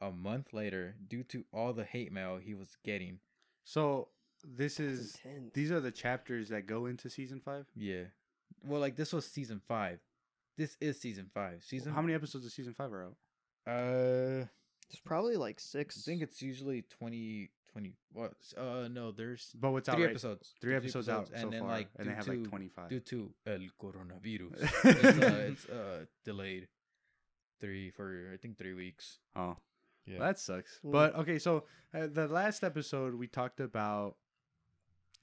[0.00, 3.20] a month later due to all the hate mail he was getting.
[3.64, 4.08] so
[4.44, 5.52] this that's is intense.
[5.54, 7.64] these are the chapters that go into season five.
[7.76, 8.06] Yeah,
[8.64, 10.00] well, like this was season five.
[10.56, 11.62] This is season five.
[11.64, 13.16] Season How many episodes of season five are out?
[13.66, 14.46] Uh,
[14.90, 15.96] It's probably like six.
[15.98, 18.32] I think it's usually 20, 20 What?
[18.56, 20.10] Uh, no, there's But what's out three right?
[20.10, 20.54] episodes.
[20.60, 22.68] Three episodes out so and then far, like and they due have to- like twenty
[22.68, 22.88] five.
[22.90, 24.52] due to el coronavirus.
[24.84, 26.68] it's uh, it's uh delayed
[27.60, 29.18] three for I think three weeks.
[29.34, 29.56] Oh,
[30.06, 30.18] Yeah.
[30.18, 30.80] That sucks.
[30.84, 30.92] Mm.
[30.92, 34.16] But okay, so uh, the last episode we talked about,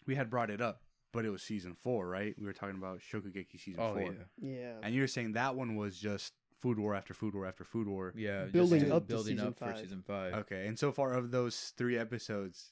[0.08, 0.82] we had brought it up,
[1.12, 2.36] but it was season four, right?
[2.40, 4.12] We were talking about Shokugeki season oh four, yeah.
[4.42, 4.74] Yeah.
[4.84, 7.88] and you were saying that one was just food war after food war after food
[7.88, 8.14] war.
[8.16, 9.80] Yeah, Building to- up to building season up for five.
[9.80, 10.34] season five.
[10.34, 12.72] Okay, and so far of those three episodes,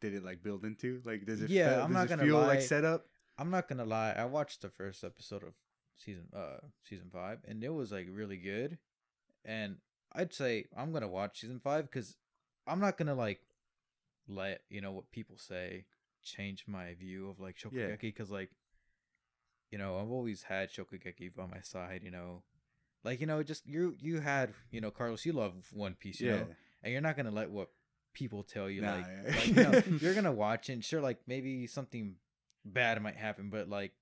[0.00, 1.50] did it like build into like does it?
[1.50, 2.46] Yeah, feel, I'm does not it gonna feel lie.
[2.46, 3.06] like set up.
[3.38, 4.12] I'm not gonna lie.
[4.12, 5.54] I watched the first episode of
[5.96, 8.78] season uh season five, and it was like really good.
[9.44, 9.76] And
[10.12, 12.16] I'd say I'm gonna watch season five because
[12.66, 13.40] I'm not gonna like
[14.26, 15.84] let you know what people say
[16.24, 17.88] change my view of like Yeah.
[17.88, 18.50] Shokugeki because like
[19.70, 22.02] you know I've always had Shokugeki by my side.
[22.04, 22.42] You know,
[23.04, 26.28] like you know just you you had you know Carlos, you love One Piece, you
[26.28, 26.46] Yeah, know,
[26.82, 27.68] and you're not gonna let what
[28.12, 29.36] people tell you Nah, like, yeah.
[29.36, 32.14] like you know, you're gonna watch and sure like maybe something
[32.64, 33.92] bad might happen but like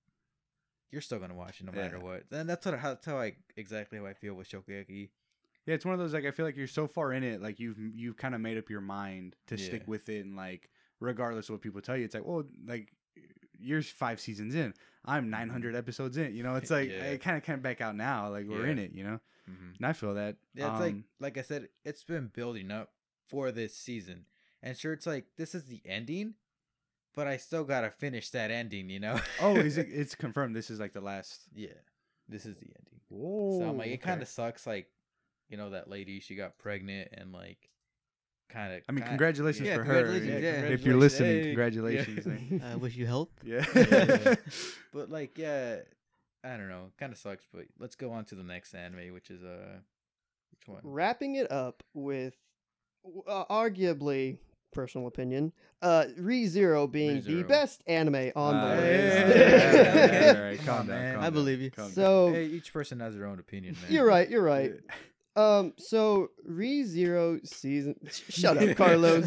[0.91, 2.05] you're still gonna watch it no matter Yeah.
[2.05, 5.09] what and that's what how, that's how i exactly how i feel with shokugeki
[5.64, 5.75] yeah.
[5.75, 7.79] It's one of those like I feel like you're so far in it, like you've
[7.79, 10.68] you've kind of made up your mind to stick with it, and like
[11.03, 12.93] regardless of what people tell you, it's like well, like
[13.59, 14.75] you're five seasons in,
[15.05, 16.35] I'm 900 episodes in.
[16.35, 17.13] You know, it's like Yeah.
[17.13, 18.29] I kind of can't back out now.
[18.31, 19.73] Like we're in it, you know, mm-hmm.
[19.79, 20.37] and I feel that.
[20.55, 22.91] yeah it's like Um, like i said it's been building up
[23.29, 24.27] for this season
[24.63, 26.35] and sure it's like this is the ending
[27.15, 29.89] but i still gotta finish that ending you know oh, is it?
[29.91, 30.55] It's confirmed.
[30.55, 31.43] This is like the last.
[31.55, 31.69] yeah
[32.29, 34.89] this is the ending Whoa, so I'm like it kind of sucks like
[35.49, 37.69] you know that lady she got pregnant and like
[38.53, 40.03] kind of I mean, congratulations Yeah, for her.
[40.05, 40.51] congratulations, yeah.
[40.75, 41.43] If you're listening, Hey.
[41.47, 42.27] congratulations.
[42.51, 42.73] Yeah.
[42.73, 43.31] I wish you health.
[43.45, 43.65] yeah.
[43.75, 44.35] Yeah.
[44.93, 45.77] But like, yeah,
[46.45, 46.91] I don't know.
[46.99, 47.47] Kind of sucks.
[47.53, 49.79] But let's go on to the next anime, which is uh,
[50.53, 50.81] which one?
[50.85, 52.35] Wrapping it up with
[53.27, 54.37] uh, arguably
[54.73, 59.25] personal opinion, uh, ReZero being the best anime on Uh, the Hey.
[59.27, 59.37] list.
[59.37, 60.29] Okay.
[60.37, 61.15] all right, Come calm down, man.
[61.17, 61.71] calm I believe you.
[61.71, 61.95] calm down.
[61.95, 63.93] So Hey, each person has their own opinion, man.
[63.93, 64.29] you're right.
[64.31, 64.73] You're right.
[65.37, 65.74] Um.
[65.78, 67.97] So ReZero season.
[68.28, 69.26] Shut up, Carlos.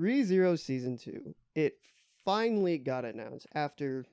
[0.00, 1.34] ReZero season two.
[1.54, 1.78] It
[2.24, 4.04] finally got announced after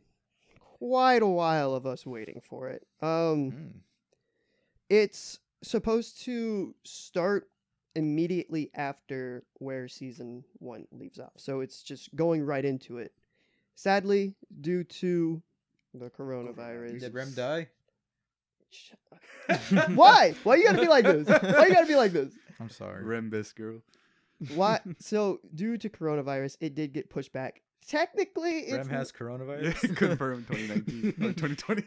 [0.79, 2.85] quite a while of us waiting for it.
[3.01, 3.51] Um.
[3.51, 3.71] Mm.
[4.89, 7.47] It's supposed to start
[7.95, 11.33] immediately after where season one leaves off.
[11.37, 13.13] So it's just going right into it.
[13.75, 15.41] Sadly, due to
[15.93, 16.99] the coronavirus.
[16.99, 17.67] Did Rem die?
[18.71, 19.89] Shut.
[19.95, 20.33] Why?
[20.43, 21.27] Why you gotta be like this?
[21.27, 22.33] Why you gotta be like this?
[22.59, 23.03] I'm sorry.
[23.03, 23.81] Rembus girl.
[24.55, 24.79] Why?
[24.99, 27.61] So due to coronavirus, it did get pushed back.
[27.87, 29.95] Technically, it's Rem has Yeah, coronavirus.
[29.97, 31.83] confirmed 2019 or 2020.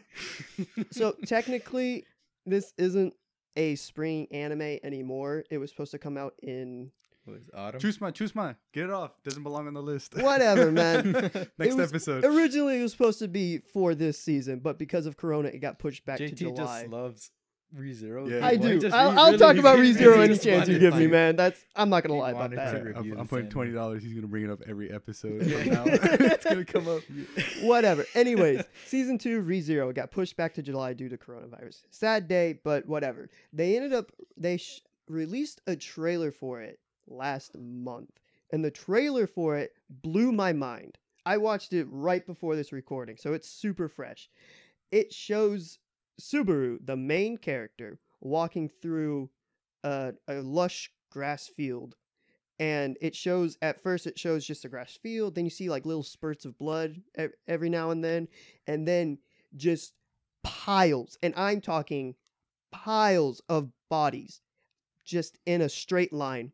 [0.91, 2.05] so technically
[2.45, 3.13] this isn't
[3.55, 5.43] a spring anime anymore.
[5.49, 6.91] It was supposed to come out in
[7.27, 7.79] Was autumn?
[7.79, 8.55] choose my, choose my.
[8.73, 9.11] Get it off.
[9.23, 10.13] Doesn't belong on the list.
[10.17, 11.11] Whatever, man.
[11.57, 12.23] Next was episode.
[12.25, 15.79] originally it was supposed to be for this season, but because of Corona, it got
[15.79, 16.81] pushed back to JT July.
[16.81, 17.31] just loves
[17.75, 18.29] ReZero.
[18.29, 18.45] Yeah.
[18.45, 18.79] I He wa- he do.
[18.79, 21.35] just I'll, re- I'll really- talk about ReZero any chance you give me, man.
[21.35, 22.83] That's I'm not gonna lie about wanted to that.
[22.83, 24.03] review I'm, the I'm putting twenty dollars.
[24.03, 25.45] He's gonna bring it up every episode.
[25.45, 25.63] Yeah.
[25.63, 25.83] from now.
[25.87, 27.01] it's gonna come up.
[27.63, 28.05] Whatever.
[28.13, 31.81] Anyways, season two ReZero got pushed back to July due to coronavirus.
[31.89, 33.29] Sad day, but whatever.
[33.51, 38.11] They ended up they sh- released a trailer for it last month,
[38.51, 40.97] and the trailer for it blew my mind.
[41.25, 44.29] I watched it right before this recording, so it's super fresh.
[44.91, 45.79] It shows
[46.21, 49.29] Subaru, the main character, walking through
[49.83, 51.95] a, a lush grass field
[52.59, 55.85] and it shows at first it shows just a grass field then you see like
[55.85, 57.01] little spurts of blood
[57.47, 58.27] every now and then
[58.67, 59.17] and then
[59.55, 59.93] just
[60.43, 62.15] piles and i'm talking
[62.71, 64.41] piles of bodies
[65.05, 66.51] just in a straight line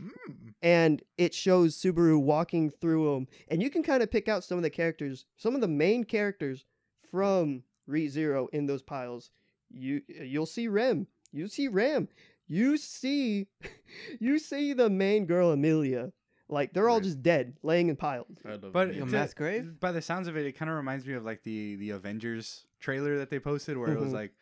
[0.00, 0.54] Mm.
[0.62, 4.56] and it shows Subaru walking through them, and you can kind of pick out some
[4.56, 6.64] of the characters, some of the main characters
[7.10, 9.30] from ReZero in those piles.
[9.70, 12.08] You you'll see Rem, you see Ram,
[12.48, 13.48] you see
[14.20, 16.12] you see the main girl Emilia.
[16.48, 17.04] Like they're all Right.
[17.04, 18.36] just dead, laying in piles.
[18.44, 18.96] I But it.
[18.96, 19.80] Yo, Mass Grave?
[19.80, 22.66] by the sounds of it, it kind of reminds me of like the the Avengers
[22.80, 24.14] trailer that they posted, where it was Mhm.
[24.14, 24.32] like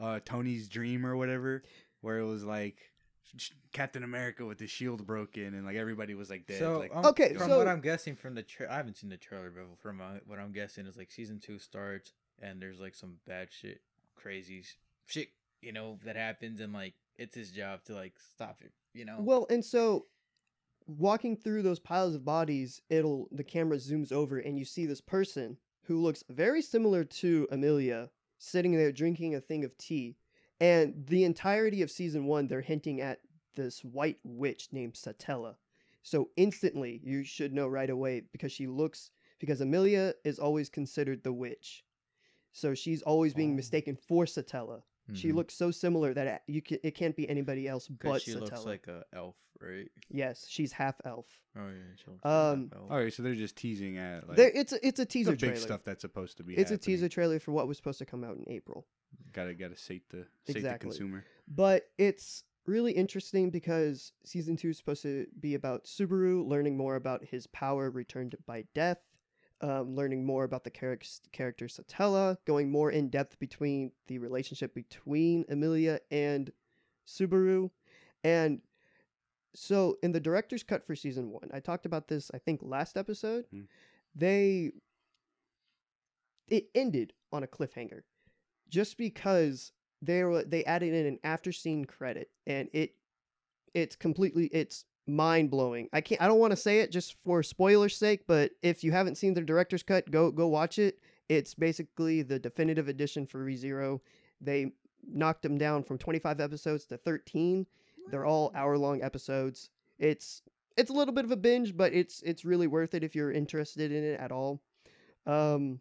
[0.00, 1.64] uh, Tony's dream or whatever,
[2.02, 2.97] where it was like sh-
[3.72, 6.58] Captain America with his shield broken and like everybody was like dead.
[6.58, 9.10] So like, um, Okay, from so- what I'm guessing from the tra- I haven't seen
[9.10, 12.80] the trailer, but from uh, what I'm guessing is like season two starts and there's
[12.80, 13.80] like some bad shit,
[14.14, 14.64] crazy
[15.06, 15.28] shit,
[15.60, 19.16] you know, that happens and like it's his job to like stop it, you know.
[19.18, 20.06] Well, and so
[20.86, 25.00] walking through those piles of bodies, it'll the camera zooms over and you see this
[25.00, 28.08] person who looks very similar to Emilia
[28.38, 30.16] sitting there drinking a thing of tea.
[30.60, 33.20] And the entirety of season 1 they're hinting at
[33.54, 35.54] this white witch named Satella.
[36.02, 41.22] So instantly you should know right away because she looks because Emilia is always considered
[41.22, 41.84] the witch.
[42.52, 43.56] So she's always being Oh.
[43.56, 44.82] mistaken for Satella.
[45.14, 45.34] She Mhm.
[45.36, 48.40] looks so similar that it, you can, it can't be anybody else but she Satella.
[48.40, 49.88] looks like a elf, right?
[50.10, 51.26] yes, she's half elf.
[51.56, 52.90] Oh yeah, she looks Um, like elf.
[52.90, 55.30] All right, so they're just teasing at like there, it's a, it's a the teaser
[55.32, 55.56] big trailer.
[55.56, 56.54] stuff that's supposed to be.
[56.56, 58.86] It's a teaser trailer for what was supposed to come out in April.
[59.32, 60.90] Gotta gotta sate the sate the Exactly.
[60.90, 61.24] consumer.
[61.46, 66.96] But it's really interesting because season two is supposed to be about Subaru learning more
[66.96, 68.98] about his power returned by death,
[69.60, 74.74] um, learning more about the charac- character Satella, going more in depth between the relationship
[74.74, 76.52] between Emilia and
[77.06, 77.70] Subaru.
[78.22, 78.60] And
[79.54, 82.96] so in the director's cut for season one, I talked about this, I think, last
[82.96, 83.46] episode.
[83.50, 83.62] Hmm.
[84.14, 84.72] They.
[86.48, 88.02] It ended on a cliffhanger
[88.68, 92.94] just because they were they added in an after scene credit and it
[93.74, 95.88] it's completely it's mind blowing.
[95.92, 98.92] I can't I don't want to say it just for spoiler's sake, but if you
[98.92, 101.00] haven't seen the director's cut, go go watch it.
[101.28, 104.00] It's basically the definitive edition for ReZero.
[104.40, 104.72] They
[105.06, 107.66] knocked them down from 25 episodes to 13.
[108.10, 109.70] They're all hour long episodes.
[109.98, 110.42] It's
[110.76, 113.32] it's a little bit of a binge, but it's it's really worth it if you're
[113.32, 114.60] interested in it at all.
[115.26, 115.80] Um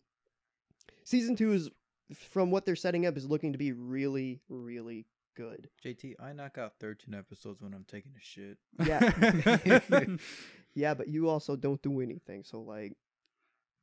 [1.04, 1.70] season 2 is
[2.14, 5.06] from what they're setting up is looking to be really really
[5.36, 5.70] good.
[5.86, 8.58] JT, I knock out 13 episodes when I'm taking a shit.
[8.84, 10.18] Yeah.
[10.78, 12.44] Yeah, but you also don't do anything.
[12.44, 12.94] So like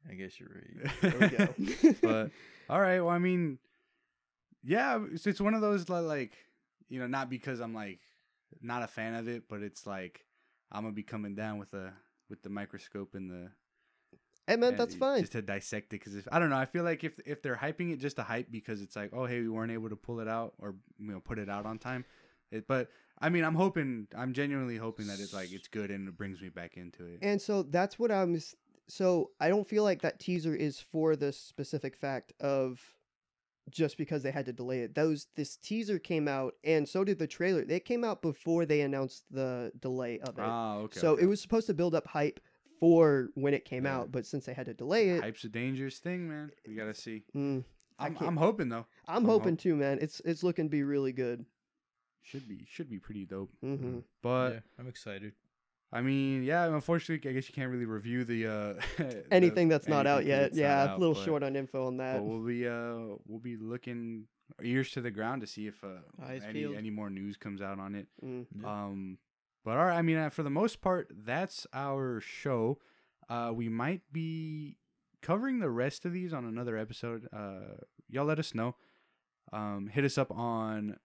[0.09, 1.01] I guess you're right.
[1.01, 1.95] there we go.
[2.03, 2.31] but
[2.71, 3.59] all right, well, I mean,
[4.63, 6.37] yeah, it's, it's one of those like,
[6.89, 7.99] you know, not because I'm like
[8.63, 10.25] not a fan of it, but it's like
[10.71, 11.93] I'm gonna be coming down with a
[12.31, 13.51] with the microscope and the
[14.47, 15.21] hey man, and that's fine.
[15.21, 17.93] just to dissect it because I don't know, I feel like if if they're hyping
[17.93, 20.29] it just to hype because it's like, oh hey, we weren't able to pull it
[20.29, 22.05] out or you know put it out on time,
[22.51, 22.89] it, but
[23.19, 26.41] I mean, I'm hoping, I'm genuinely hoping that it's like it's good and it brings
[26.41, 27.21] me back into it.
[27.23, 28.41] And so that's what I'm.
[28.89, 32.81] So I don't feel like that teaser is for the specific fact of
[33.71, 34.95] just because they had to delay it.
[34.95, 37.65] Those this teaser came out, and so did the trailer.
[37.65, 40.45] They came out before they announced the delay of it.
[40.45, 41.01] Ah, okay.
[41.01, 41.23] so okay.
[41.23, 42.41] it was supposed to build up hype
[42.81, 43.97] for when it came Yeah.
[43.99, 46.51] out, but since they had to delay it, hype's a dangerous thing, man.
[46.67, 47.23] We gotta see.
[47.35, 47.65] mm,
[47.99, 48.87] I I'm, I'm hoping though.
[49.07, 49.99] I'm I'm hoping hope- too, man.
[50.01, 51.45] It's it's looking to be really good.
[52.23, 53.51] Should be should be pretty dope.
[53.61, 55.33] hmm But yeah, I'm excited.
[55.93, 59.87] I mean, yeah, unfortunately, I guess you can't really review the uh the- Anything that's
[59.89, 62.17] not out yet, yeah, out, a little but- short on info on that.
[62.17, 64.25] But we'll be uh we'll be looking
[64.63, 65.89] ears to the ground to see if uh
[66.23, 66.77] Eyes any peeled.
[66.77, 68.09] any more news comes out on it.
[68.25, 68.47] Mm.
[68.61, 68.85] Yeah.
[68.85, 69.19] Um,
[69.65, 72.79] but all right, I mean, uh, for the most part, that's our show.
[73.29, 74.77] Uh, we might be
[75.23, 77.29] covering the rest of these on another episode.
[77.33, 78.77] Uh, y'all let us know.
[79.53, 80.99] Um, hit us up on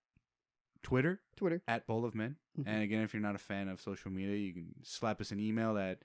[0.83, 1.61] Twitter Twitter.
[1.67, 2.35] at Bowl of Men.
[2.57, 2.63] Mhm.
[2.67, 5.39] And again, if you're not a fan of social media, you can slap us an
[5.39, 5.99] email at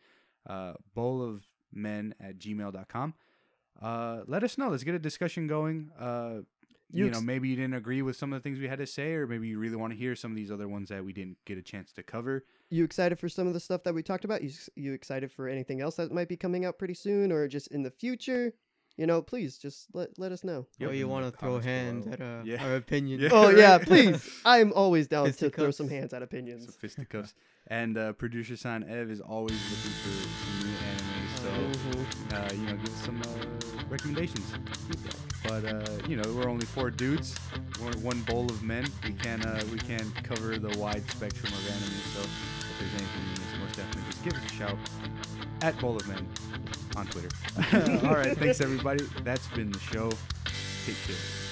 [0.46, 3.14] uh, bowlofmen at gmail.com.
[3.80, 4.68] Uh, let us know.
[4.68, 5.90] Let's get a discussion going.
[5.98, 6.40] Uh,
[6.90, 8.78] you, You know, ex- maybe you didn't agree with some of the things we had
[8.78, 11.04] to say, or maybe you really want to hear some of these other ones that
[11.04, 12.44] we didn't get a chance to cover.
[12.70, 14.42] You excited for some of the stuff that we talked about?
[14.42, 17.68] You you excited for anything else that might be coming out pretty soon or just
[17.68, 18.52] in the future?
[18.96, 20.66] You know, please just let let us know.
[20.78, 20.90] Yep.
[20.90, 22.14] Or you want to throw hands below.
[22.14, 22.64] at uh, Yeah.
[22.64, 23.18] our opinion.
[23.20, 23.30] Yeah.
[23.32, 24.28] Oh yeah, please.
[24.44, 26.66] I'm always down to throw some hands at opinions.
[26.66, 27.34] Some fisticuffs.
[27.66, 31.10] and uh, producer San Ev is always looking for new anime.
[31.42, 31.50] So,
[31.90, 32.32] Mhm.
[32.34, 34.46] uh, you know, give us some uh, recommendations.
[35.44, 37.34] But uh, you know, we're only four dudes.
[37.80, 38.86] We're one bowl of men.
[39.04, 42.00] We can uh, we can't cover the wide spectrum of anime.
[42.14, 44.78] So if there's anything you miss, most definitely just give us a shout
[45.62, 46.26] at bowl of men
[46.96, 47.28] on Twitter.
[48.06, 49.04] All right, thanks everybody.
[49.22, 50.10] That's been the show.
[50.86, 51.43] Take care.